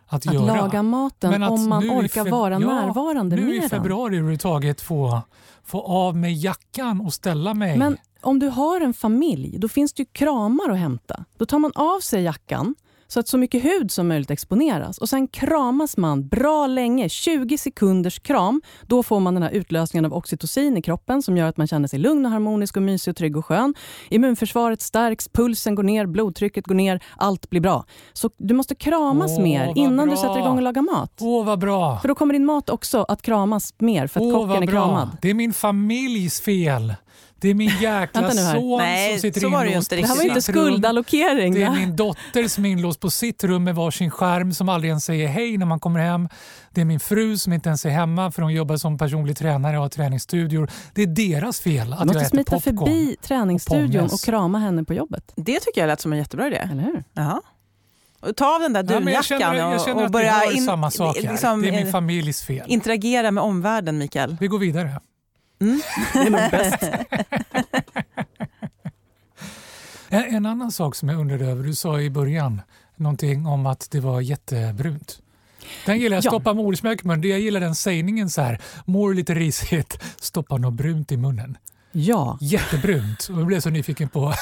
att, 0.08 0.28
Att 0.28 0.34
göra. 0.34 0.56
laga 0.56 0.84
maten 0.84 1.32
Men 1.32 1.44
att 1.44 1.52
om 1.52 1.70
man 1.70 1.84
nu 1.84 1.88
i 1.88 1.98
orkar 1.98 2.30
vara 2.32 2.54
ja, 2.54 2.60
närvarande 2.60 3.36
Nu 3.36 3.46
med 3.46 3.56
i 3.56 3.60
den. 3.60 3.70
februari 3.70 4.16
överhuvudtaget 4.16 4.82
få, 4.82 5.22
få 5.64 5.82
av 5.82 6.18
mig 6.18 6.34
jackan 6.44 7.02
och 7.02 7.14
ställa 7.14 7.54
mig. 7.54 7.78
Men 7.78 7.98
om 8.22 8.40
du 8.40 8.48
har 8.48 8.82
en 8.82 8.94
familj, 8.94 9.58
då 9.58 9.68
finns 9.68 9.94
det 9.94 10.02
ju 10.02 10.06
kramar 10.12 10.70
att 10.70 10.78
hämta. 10.78 11.26
Då 11.38 11.46
tar 11.46 11.60
man 11.60 11.72
av 11.76 12.00
sig 12.00 12.24
jackan 12.24 12.76
så 13.14 13.20
att 13.20 13.28
så 13.28 13.38
mycket 13.38 13.64
hud 13.64 13.92
som 13.92 14.08
möjligt 14.08 14.32
exponeras. 14.32 14.98
Och 14.98 15.10
Sen 15.10 15.28
kramas 15.28 15.98
man 15.98 16.28
bra 16.28 16.68
länge, 16.68 17.10
20 17.10 17.58
sekunders 17.58 18.20
kram. 18.20 18.62
Då 18.88 19.04
får 19.04 19.20
man 19.20 19.34
den 19.34 19.44
här 19.44 19.50
utlösningen 19.52 20.06
av 20.06 20.14
oxytocin 20.14 20.78
i 20.78 20.82
kroppen 20.82 21.22
som 21.22 21.38
gör 21.38 21.48
att 21.48 21.58
man 21.58 21.68
känner 21.68 21.88
sig 21.88 22.00
lugn 22.00 22.26
och 22.26 22.32
harmonisk 22.32 22.78
och 22.78 22.84
mysig 22.84 23.12
och 23.12 23.18
trygg 23.18 23.38
och 23.38 23.46
skön. 23.46 23.74
Immunförsvaret 24.10 24.82
stärks, 24.82 25.30
pulsen 25.30 25.76
går 25.76 25.84
ner, 25.84 26.06
blodtrycket 26.06 26.68
går 26.68 26.76
ner, 26.76 27.04
allt 27.18 27.50
blir 27.50 27.62
bra. 27.62 27.86
Så 28.14 28.30
du 28.38 28.54
måste 28.54 28.76
kramas 28.76 29.32
Åh, 29.38 29.44
mer 29.44 29.74
innan 29.76 30.08
du 30.08 30.14
bra. 30.16 30.22
sätter 30.22 30.40
igång 30.40 30.58
och 30.58 30.64
lagar 30.64 30.82
mat. 30.82 31.20
Åh, 31.22 31.46
vad 31.46 31.60
bra! 31.60 32.00
För 32.00 32.08
då 32.08 32.16
kommer 32.16 32.34
din 32.34 32.46
mat 32.46 32.70
också 32.70 33.04
att 33.04 33.22
kramas 33.22 33.74
mer 33.78 34.08
för 34.08 34.20
att 34.20 34.26
Åh, 34.26 34.48
kocken 34.48 34.64
är 34.64 34.68
kramad. 34.68 35.18
Det 35.22 35.30
är 35.30 35.34
min 35.34 35.54
familjs 35.54 36.42
fel. 36.42 36.94
Det 37.44 37.50
är 37.50 37.54
min 37.54 37.72
jäkla 37.82 38.32
son 38.32 38.78
Nej, 38.78 39.12
som 39.14 39.22
sitter 39.22 39.42
så 39.42 39.50
var 39.50 39.60
det 39.60 39.66
ju 39.66 39.72
inlåst 39.72 39.92
inte 39.92 40.02
på 40.02 40.08
Det 40.08 40.08
här 40.08 40.16
var 40.16 40.24
inte 40.24 40.42
skuldallokering. 40.42 41.54
Det 41.54 41.64
är 41.64 41.72
min 41.72 41.96
dotter 41.96 42.48
som 42.48 42.66
är 42.66 42.70
inlåst 42.70 43.00
på 43.00 43.10
sitt 43.10 43.44
rum 43.44 43.64
med 43.64 43.76
varsin 43.76 44.12
skärm 44.12 44.54
som 44.54 44.70
aldrig 44.70 44.90
ens 44.90 45.06
säger 45.06 45.28
hej 45.28 45.58
när 45.58 45.66
man 45.66 45.80
kommer 45.80 46.00
hem. 46.00 46.30
Det 46.72 46.82
är 46.82 46.86
min 46.86 47.00
fru 47.00 47.38
som 47.38 47.54
inte 47.54 47.70
ens 47.70 47.86
är 47.86 47.90
hemma 47.90 48.32
för 48.32 48.42
hon 48.42 48.54
jobbar 48.54 48.78
som 48.78 48.98
personlig 48.98 49.38
tränare 49.38 49.78
och 49.78 49.82
har 49.84 49.90
träningsstudior. 49.90 50.70
Det 50.94 51.02
är 51.02 51.08
deras 51.08 51.60
fel 51.60 51.88
Du 51.88 51.94
att 51.94 52.00
jag 52.00 52.08
måste 52.08 52.20
äter 52.22 52.30
smita 52.30 52.52
popcorn. 52.56 52.78
förbi 52.78 53.16
träningsstudion 53.22 53.92
pommes. 53.92 54.14
och 54.14 54.22
krama 54.22 54.60
henne 54.60 54.84
på 54.84 54.94
jobbet. 54.94 55.34
Det 55.36 55.60
tycker 55.60 55.82
jag 55.82 55.88
lät 55.88 56.02
som 56.02 56.14
en 56.14 56.20
jättebra 56.20 56.48
idé. 56.48 56.68
Eller 56.72 56.84
hur? 56.84 57.04
Jaha. 57.14 57.42
Och 58.22 58.36
ta 58.36 58.56
av 58.56 58.62
den 58.62 58.74
där 58.74 58.80
Ja, 58.84 58.86
men 58.88 58.94
jag 58.94 59.04
dunjackan 59.04 59.40
känner, 59.40 59.72
jag 59.72 59.82
känner 59.82 59.94
och, 59.96 59.98
och 60.00 60.04
att 60.06 60.10
vi 60.10 60.14
börja 60.14 60.32
har 60.34 60.56
in- 60.58 60.66
samma 60.66 60.92
sak 60.92 61.16
här. 61.24 61.32
liksom, 61.32 61.62
det 61.62 61.68
är 61.68 61.72
min 61.72 61.92
familjs 61.92 62.44
fel. 62.44 62.66
interagera 62.68 63.32
med 63.32 63.44
omvärlden, 63.44 63.98
Mikael. 63.98 64.38
Vi 64.40 64.48
går 64.48 64.60
vidare. 64.60 64.90
Det 66.14 66.20
är 66.20 66.30
nog 66.30 66.52
bäst. 66.52 66.84
En, 70.10 70.36
en 70.36 70.46
annan 70.46 70.72
sak 70.72 70.96
som 70.96 71.10
jag 71.10 71.20
undrade 71.20 71.46
över, 71.46 71.64
du 71.64 71.76
sa 71.76 72.00
i 72.02 72.10
början 72.10 72.62
någonting 72.96 73.46
om 73.46 73.66
att 73.66 73.88
det 73.92 74.00
var 74.00 74.22
jättebrunt. 74.22 75.20
Den 75.86 76.00
gillar 76.00 76.18
jag, 76.18 76.26
Ja. 76.26 76.30
stoppa 76.32 76.54
i 76.54 77.06
munnen. 77.06 77.30
Jag 77.30 77.40
gillar 77.40 77.60
den 77.60 77.76
sägningen 77.76 78.30
så 78.30 78.42
här, 78.42 78.62
mår 78.86 79.14
lite 79.14 79.34
risigt, 79.34 80.00
stoppa 80.20 80.58
något 80.58 80.74
brunt 80.74 81.12
i 81.12 81.18
munnen. 81.18 81.58
Ja. 81.96 82.38
Jättebrunt. 82.42 83.30
Och 83.34 83.40
jag 83.40 83.48
blev 83.48 83.60
så 83.60 83.70
nyfiken 83.70 84.10
på 84.10 84.20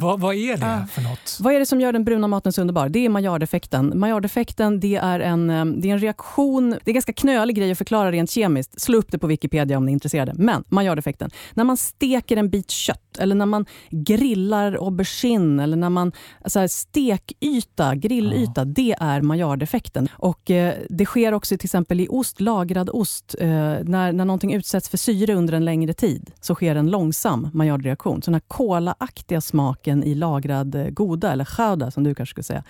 vad, 0.00 0.20
vad 0.20 0.34
är 0.34 0.56
det 0.56 0.86
för 0.92 1.02
något? 1.02 1.38
Vad 1.40 1.54
är 1.54 1.58
det 1.58 1.66
som 1.66 1.80
gör 1.80 1.92
den 1.92 2.04
bruna 2.04 2.28
maten 2.28 2.52
så 2.52 2.60
underbar? 2.60 2.88
Det 2.88 2.98
är 2.98 3.08
Maillardeffekten. 3.08 3.92
Maillardeffekten 3.94 4.80
det 4.80 4.96
är, 4.96 5.20
en, 5.20 5.50
eh, 5.50 5.64
det 5.64 5.88
är 5.88 5.92
en 5.92 5.98
reaktion, 5.98 6.70
det 6.70 6.76
är 6.76 6.88
en 6.88 6.94
ganska 6.94 7.12
knölig 7.12 7.56
grej 7.56 7.70
att 7.72 7.78
förklara 7.78 8.12
rent 8.12 8.30
kemiskt. 8.30 8.80
Slå 8.80 8.98
upp 8.98 9.12
det 9.12 9.18
på 9.18 9.26
Wikipedia 9.26 9.76
om 9.76 9.86
ni 9.86 9.92
är 9.92 9.94
intresserade. 9.94 10.32
Men 10.34 10.64
Maillardeffekten, 10.68 11.30
när 11.54 11.64
man 11.64 11.76
steker 11.76 12.36
en 12.36 12.50
bit 12.50 12.70
kött 12.70 13.18
eller 13.18 13.34
när 13.34 13.46
man 13.46 13.66
grillar 13.90 14.72
aubergine 14.72 15.60
eller 15.60 15.76
när 15.76 15.90
man, 15.90 16.12
så 16.46 16.60
här, 16.60 16.68
stekyta, 16.68 17.94
grillyta, 17.94 18.64
det 18.64 18.96
är 19.00 19.20
Maillardeffekten. 19.20 20.08
Och 20.12 20.50
eh, 20.50 20.74
det 20.88 21.06
sker 21.06 21.34
också 21.34 21.56
till 21.58 21.66
exempel 21.66 22.00
i 22.00 22.06
ost, 22.10 22.40
lagrad 22.40 22.90
ost. 22.92 23.34
Eh, 23.40 23.48
när, 23.48 24.12
när 24.12 24.24
någonting 24.24 24.54
utsätts 24.54 24.88
för 24.88 24.98
syre 24.98 25.34
under 25.34 25.54
en 25.54 25.64
längre 25.64 25.92
tid 25.92 26.30
så 26.40 26.54
sker 26.54 26.73
en 26.74 26.90
långsam 26.90 27.48
Maillardreaktion. 27.52 28.22
Så 28.22 28.30
den 28.30 28.34
här 28.34 28.48
kolaaktiga 28.48 29.40
smaken 29.40 30.04
i 30.04 30.14
lagrad 30.14 30.74
eh, 30.74 30.88
goda, 30.88 31.32
eller 31.32 31.44
chauda 31.44 31.90
som 31.90 32.04
du 32.04 32.14
kanske 32.14 32.30
skulle 32.30 32.44
säga, 32.44 32.64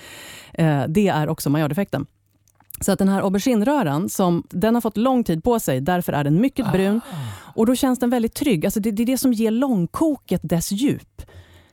eh, 0.52 0.84
det 0.88 1.08
är 1.08 1.28
också 1.28 1.50
Maillardeffekten. 1.50 2.06
Så 2.80 2.92
att 2.92 2.98
den 2.98 3.08
här 3.08 3.22
aubergineröran, 3.22 4.08
som, 4.08 4.42
den 4.50 4.74
har 4.74 4.80
fått 4.80 4.96
lång 4.96 5.24
tid 5.24 5.44
på 5.44 5.60
sig, 5.60 5.80
därför 5.80 6.12
är 6.12 6.24
den 6.24 6.40
mycket 6.40 6.72
brun. 6.72 7.00
Och 7.54 7.66
då 7.66 7.74
känns 7.76 7.98
den 7.98 8.10
väldigt 8.10 8.34
trygg. 8.34 8.64
Alltså 8.64 8.80
det, 8.80 8.90
det 8.90 9.02
är 9.02 9.06
det 9.06 9.18
som 9.18 9.32
ger 9.32 9.50
långkoket 9.50 10.40
dess 10.44 10.72
djup. 10.72 11.22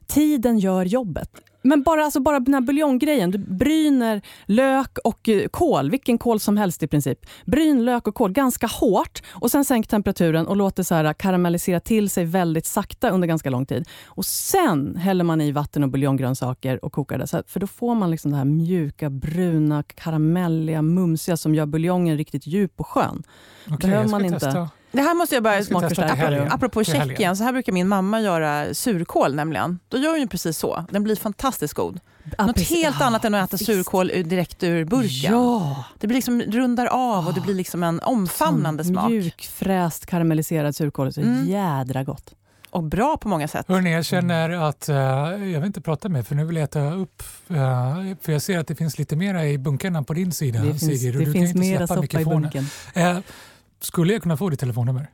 Tiden 0.08 0.60
gör 0.60 0.86
jobbet. 0.86 1.30
Men 1.64 1.84
bara, 1.84 2.04
alltså 2.06 2.20
bara 2.20 2.40
den 2.40 2.54
här 2.54 2.62
buljonggrejen. 2.62 3.32
Du 3.32 3.38
bryner 3.38 4.22
lök 4.46 4.98
och 5.04 5.30
eh, 5.30 5.48
kål, 5.48 5.92
vilken 5.92 6.18
kål 6.18 6.40
som 6.40 6.58
helst 6.58 6.84
i 6.84 6.88
princip. 6.88 7.20
Bryn 7.46 7.86
lök 7.86 8.08
och 8.08 8.16
kål 8.16 8.32
ganska 8.32 8.68
hårt 8.68 9.22
och 9.30 9.52
sen 9.52 9.66
sänk 9.66 9.88
temperaturen 9.88 10.48
och 10.48 10.56
låt 10.58 10.76
det 10.76 10.84
så 10.84 10.96
här 10.96 11.14
karamellisera 11.14 11.80
till 11.80 12.10
sig 12.10 12.26
väldigt 12.26 12.66
sakta 12.66 13.10
under 13.10 13.28
ganska 13.28 13.50
lång 13.50 13.66
tid. 13.66 13.88
Och 14.06 14.26
Sen 14.26 14.96
häller 14.96 15.24
man 15.24 15.42
i 15.42 15.52
vatten 15.52 15.84
och 15.84 15.90
buljonggrönsaker 15.90 16.86
och 16.86 16.92
kokar 16.94 17.18
det. 17.18 17.28
Så 17.28 17.38
här, 17.38 17.44
för 17.48 17.60
då 17.60 17.68
får 17.68 17.96
man 17.96 18.12
liksom 18.12 18.32
det 18.32 18.38
här 18.38 18.46
mjuka, 18.46 19.10
bruna, 19.10 19.84
karamelliga, 19.84 20.82
mumsiga 20.82 21.38
som 21.38 21.56
gör 21.56 21.66
buljongen 21.66 22.18
riktigt 22.18 22.48
djup 22.48 22.80
och 22.80 22.88
skön. 22.88 23.24
Okej, 23.68 23.90
behöver 23.90 24.10
man 24.10 24.26
inte- 24.26 24.40
testa. 24.40 24.70
Det 24.92 25.02
här 25.02 25.16
måste 25.16 25.36
jag 25.36 25.66
smakförstärkare. 25.66 26.16
helgen. 26.16 26.52
Apropå 26.52 26.82
helgen. 26.88 27.08
Tjeckien, 27.08 27.38
så 27.38 27.44
här 27.44 27.52
brukar 27.52 27.74
min 27.74 27.88
mamma 27.88 28.22
göra 28.22 28.74
surkål 28.74 29.36
nämligen. 29.36 29.80
Då 29.90 29.98
gör 29.98 30.10
hon 30.12 30.20
ju 30.20 30.28
precis 30.28 30.58
så. 30.58 30.86
Den 30.92 31.04
blir 31.04 31.16
fantastiskt 31.16 31.74
god. 31.74 32.00
Ja, 32.38 32.46
Något 32.46 32.56
precis. 32.56 32.78
helt 32.84 32.96
Ja, 33.00 33.06
annat 33.06 33.26
än 33.26 33.36
att 33.36 33.48
äta 33.50 33.58
visst. 33.58 33.66
surkål 33.66 34.12
ur- 34.12 34.24
direkt 34.24 34.64
ur 34.64 34.86
burken. 34.86 35.32
Ja! 35.34 35.84
Det 36.00 36.08
blir 36.08 36.16
liksom 36.16 36.42
rundar 36.42 36.86
av 36.86 37.28
och 37.28 37.34
det 37.34 37.42
blir 37.42 37.56
liksom 37.56 37.84
en 37.84 38.00
omfamnande 38.00 38.84
Sån 38.84 38.94
smak. 38.94 39.10
Mjuk, 39.10 39.50
fräst, 39.54 40.06
karamelliserad 40.06 40.76
surkål. 40.76 41.14
Så 41.14 41.22
Mm. 41.22 41.48
jädra 41.50 42.04
gott. 42.04 42.34
Och 42.70 42.84
bra 42.84 43.18
på 43.18 43.28
många 43.28 43.48
sätt. 43.48 43.66
Hörrni, 43.68 43.94
jag 43.94 44.06
känner 44.06 44.50
att 44.50 44.90
eh, 44.90 44.96
jag 44.96 45.36
vill 45.60 45.64
inte 45.66 45.82
prata 45.82 46.10
mer 46.10 46.22
för 46.24 46.36
nu 46.36 46.46
vill 46.46 46.56
jag 46.56 46.64
äta 46.64 46.94
upp. 46.94 47.24
eh, 47.50 47.56
för 48.22 48.32
jag 48.32 48.42
ser 48.42 48.60
att 48.60 48.68
det 48.68 48.76
finns 48.76 48.98
lite 49.00 49.16
mera 49.16 49.46
i 49.48 49.58
bunkarna 49.58 50.04
på 50.04 50.14
din 50.14 50.32
sida 50.32 50.60
Det 50.60 50.66
finns, 50.70 50.80
Sigrid. 51.02 51.16
och 51.20 51.26
det 51.26 51.32
finns 51.32 51.56
mera 51.56 51.88
soppa 51.88 52.22
i 52.22 52.26
bunken. 52.26 52.66
Eh, 52.94 53.18
skulle 53.84 54.14
jag 54.14 54.22
kunna 54.22 54.38
få 54.38 54.50
ditt 54.50 54.60
telefonnummer? 54.60 55.10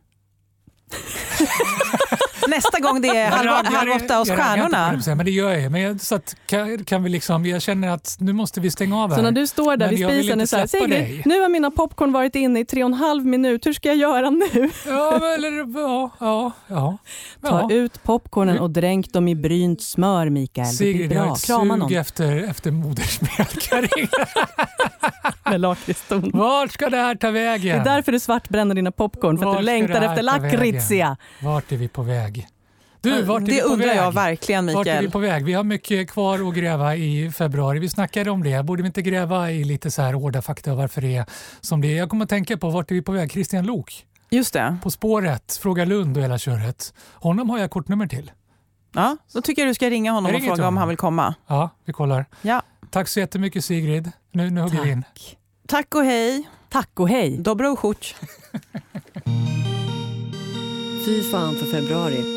Nästa 2.47 2.79
gång 2.79 3.01
det 3.01 3.07
är 3.07 3.29
halv, 3.31 3.47
Jag 3.47 3.71
halv 3.71 3.91
åtta 3.91 4.15
hos 4.15 4.27
jag 4.27 4.37
stjärnorna. 4.37 4.91
det, 4.91 5.03
här, 5.05 5.15
Men 5.15 5.25
det 5.25 5.31
gör 5.31 5.51
jag. 5.53 5.71
Men 5.71 5.81
jag, 5.81 6.01
så 6.01 6.15
att, 6.15 6.35
kan, 6.45 6.85
kan 6.85 7.03
vi 7.03 7.09
liksom, 7.09 7.45
jag 7.45 7.61
känner 7.61 7.87
att 7.87 8.15
nu 8.19 8.33
måste 8.33 8.61
vi 8.61 8.71
stänga 8.71 9.03
av 9.03 9.09
här. 9.09 9.17
Så 9.17 9.23
när 9.23 9.31
du 9.31 9.47
står 9.47 9.77
där 9.77 9.85
Men 9.85 9.95
vid 9.95 9.99
jag 9.99 10.11
spisen 10.11 10.41
och 10.41 10.49
säger 10.49 10.67
Sigrid, 10.67 10.89
dig." 10.89 11.21
nu 11.25 11.41
har 11.41 11.49
mina 11.49 11.71
popcorn 11.71 12.11
varit 12.11 12.35
inne 12.35 12.59
i 12.59 12.65
tre 12.65 12.83
och 12.83 12.87
en 12.89 12.93
halv 12.93 13.25
minut, 13.25 13.65
hur 13.65 13.73
ska 13.73 13.87
jag 13.87 13.97
göra 13.97 14.29
nu? 14.29 14.69
Ja, 14.87 15.33
eller, 15.33 15.79
ja, 15.81 16.09
ja, 16.19 16.51
ja. 16.67 16.97
Ta 17.49 17.71
ut 17.71 18.03
popcornen 18.03 18.59
och 18.59 18.69
dränk 18.69 19.13
dem 19.13 19.27
i 19.27 19.35
brynt 19.35 19.81
smör 19.81 20.29
Mikael. 20.29 20.67
Det 20.67 20.73
Sigrid, 20.73 21.11
jag 21.11 21.21
har 21.23 21.33
ett 21.33 21.39
sug 21.39 21.93
efter, 21.93 22.49
efter 22.49 22.71
modersmjölk. 22.71 23.69
med 25.49 25.61
lakritston. 25.61 26.31
Vart 26.33 26.71
ska 26.71 26.89
det 26.89 26.97
här 26.97 27.15
ta 27.15 27.27
Det 27.27 27.33
vägen? 27.33 27.79
är 27.79 27.83
därför 27.85 28.11
du 28.11 28.19
svartbränner 28.19 28.75
dina 28.75 28.91
popcorn, 28.91 29.37
för 29.37 29.45
att 29.45 29.47
Vart 29.47 29.57
du 29.57 29.65
längtar 29.65 29.99
det 29.99 30.05
efter 30.05 30.23
lakritsia. 30.23 31.17
Vart 31.41 31.71
är 31.71 31.77
vi 31.77 31.87
på 31.87 32.01
väg? 32.03 32.26
Du, 33.01 33.21
vart 33.21 33.41
är 33.41 33.45
vi 33.45 33.55
Det 33.55 33.61
på 33.61 33.67
undrar 33.67 33.87
väg? 33.87 33.97
jag 33.97 34.11
verkligen 34.11 34.65
Vart 34.73 34.87
är 34.87 34.91
vi 34.91 34.97
Mikael. 34.97 35.11
på 35.11 35.19
väg? 35.19 35.45
Vi 35.45 35.53
har 35.53 35.63
mycket 35.63 36.09
kvar 36.09 36.47
att 36.49 36.55
gräva 36.55 36.95
i 36.95 37.31
februari. 37.31 37.79
Vi 37.79 37.89
snackade 37.89 38.31
om 38.31 38.43
det. 38.43 38.63
Borde 38.63 38.81
vi 38.83 38.87
inte 38.87 39.01
gräva 39.01 39.51
i 39.51 39.63
lite 39.63 39.91
så 39.91 40.01
här 40.01 40.13
hårda 40.13 40.41
fakta 40.41 40.71
och 40.71 40.77
varför 40.77 41.01
det 41.01 41.15
är 41.15 41.25
som 41.61 41.81
det 41.81 41.87
är? 41.93 41.97
Jag 41.97 42.09
kommer 42.09 42.23
att 42.23 42.29
tänka 42.29 42.57
på 42.57 42.69
vart 42.69 42.91
är 42.91 42.95
vi 42.95 43.01
på 43.01 43.11
väg? 43.11 43.31
Christian 43.31 43.65
Lok 43.65 44.05
Just 44.29 44.53
det. 44.53 44.77
På 44.83 44.91
spåret, 44.91 45.59
Fråga 45.61 45.85
Lund 45.85 46.17
och 46.17 46.23
hela 46.23 46.37
köret. 46.37 46.93
Honom 47.13 47.49
har 47.49 47.59
jag 47.59 47.71
kortnummer 47.71 48.07
till. 48.07 48.31
Ja, 48.93 49.17
då 49.33 49.41
tycker 49.41 49.61
jag 49.61 49.69
du 49.69 49.73
ska 49.73 49.89
ringa 49.89 50.11
honom 50.11 50.35
och 50.35 50.41
fråga 50.41 50.53
om 50.53 50.59
honom. 50.59 50.77
han 50.77 50.87
vill 50.87 50.97
komma. 50.97 51.35
Ja, 51.47 51.69
vi 51.85 51.93
kollar. 51.93 52.25
Ja. 52.41 52.61
Tack 52.91 53.07
så 53.07 53.19
jättemycket 53.19 53.65
Sigrid. 53.65 54.11
Nu, 54.31 54.49
nu 54.49 54.61
hugger 54.61 54.81
vi 54.83 54.89
in. 54.91 55.03
Tack. 55.67 55.95
Och 55.95 56.03
hej. 56.05 56.47
Tack 56.69 56.99
och 56.99 57.09
hej. 57.09 57.37
Dobro 57.37 57.73
uchutj. 57.73 58.15
Fy 61.05 61.31
fan 61.31 61.55
för 61.55 61.65
februari 61.71 62.36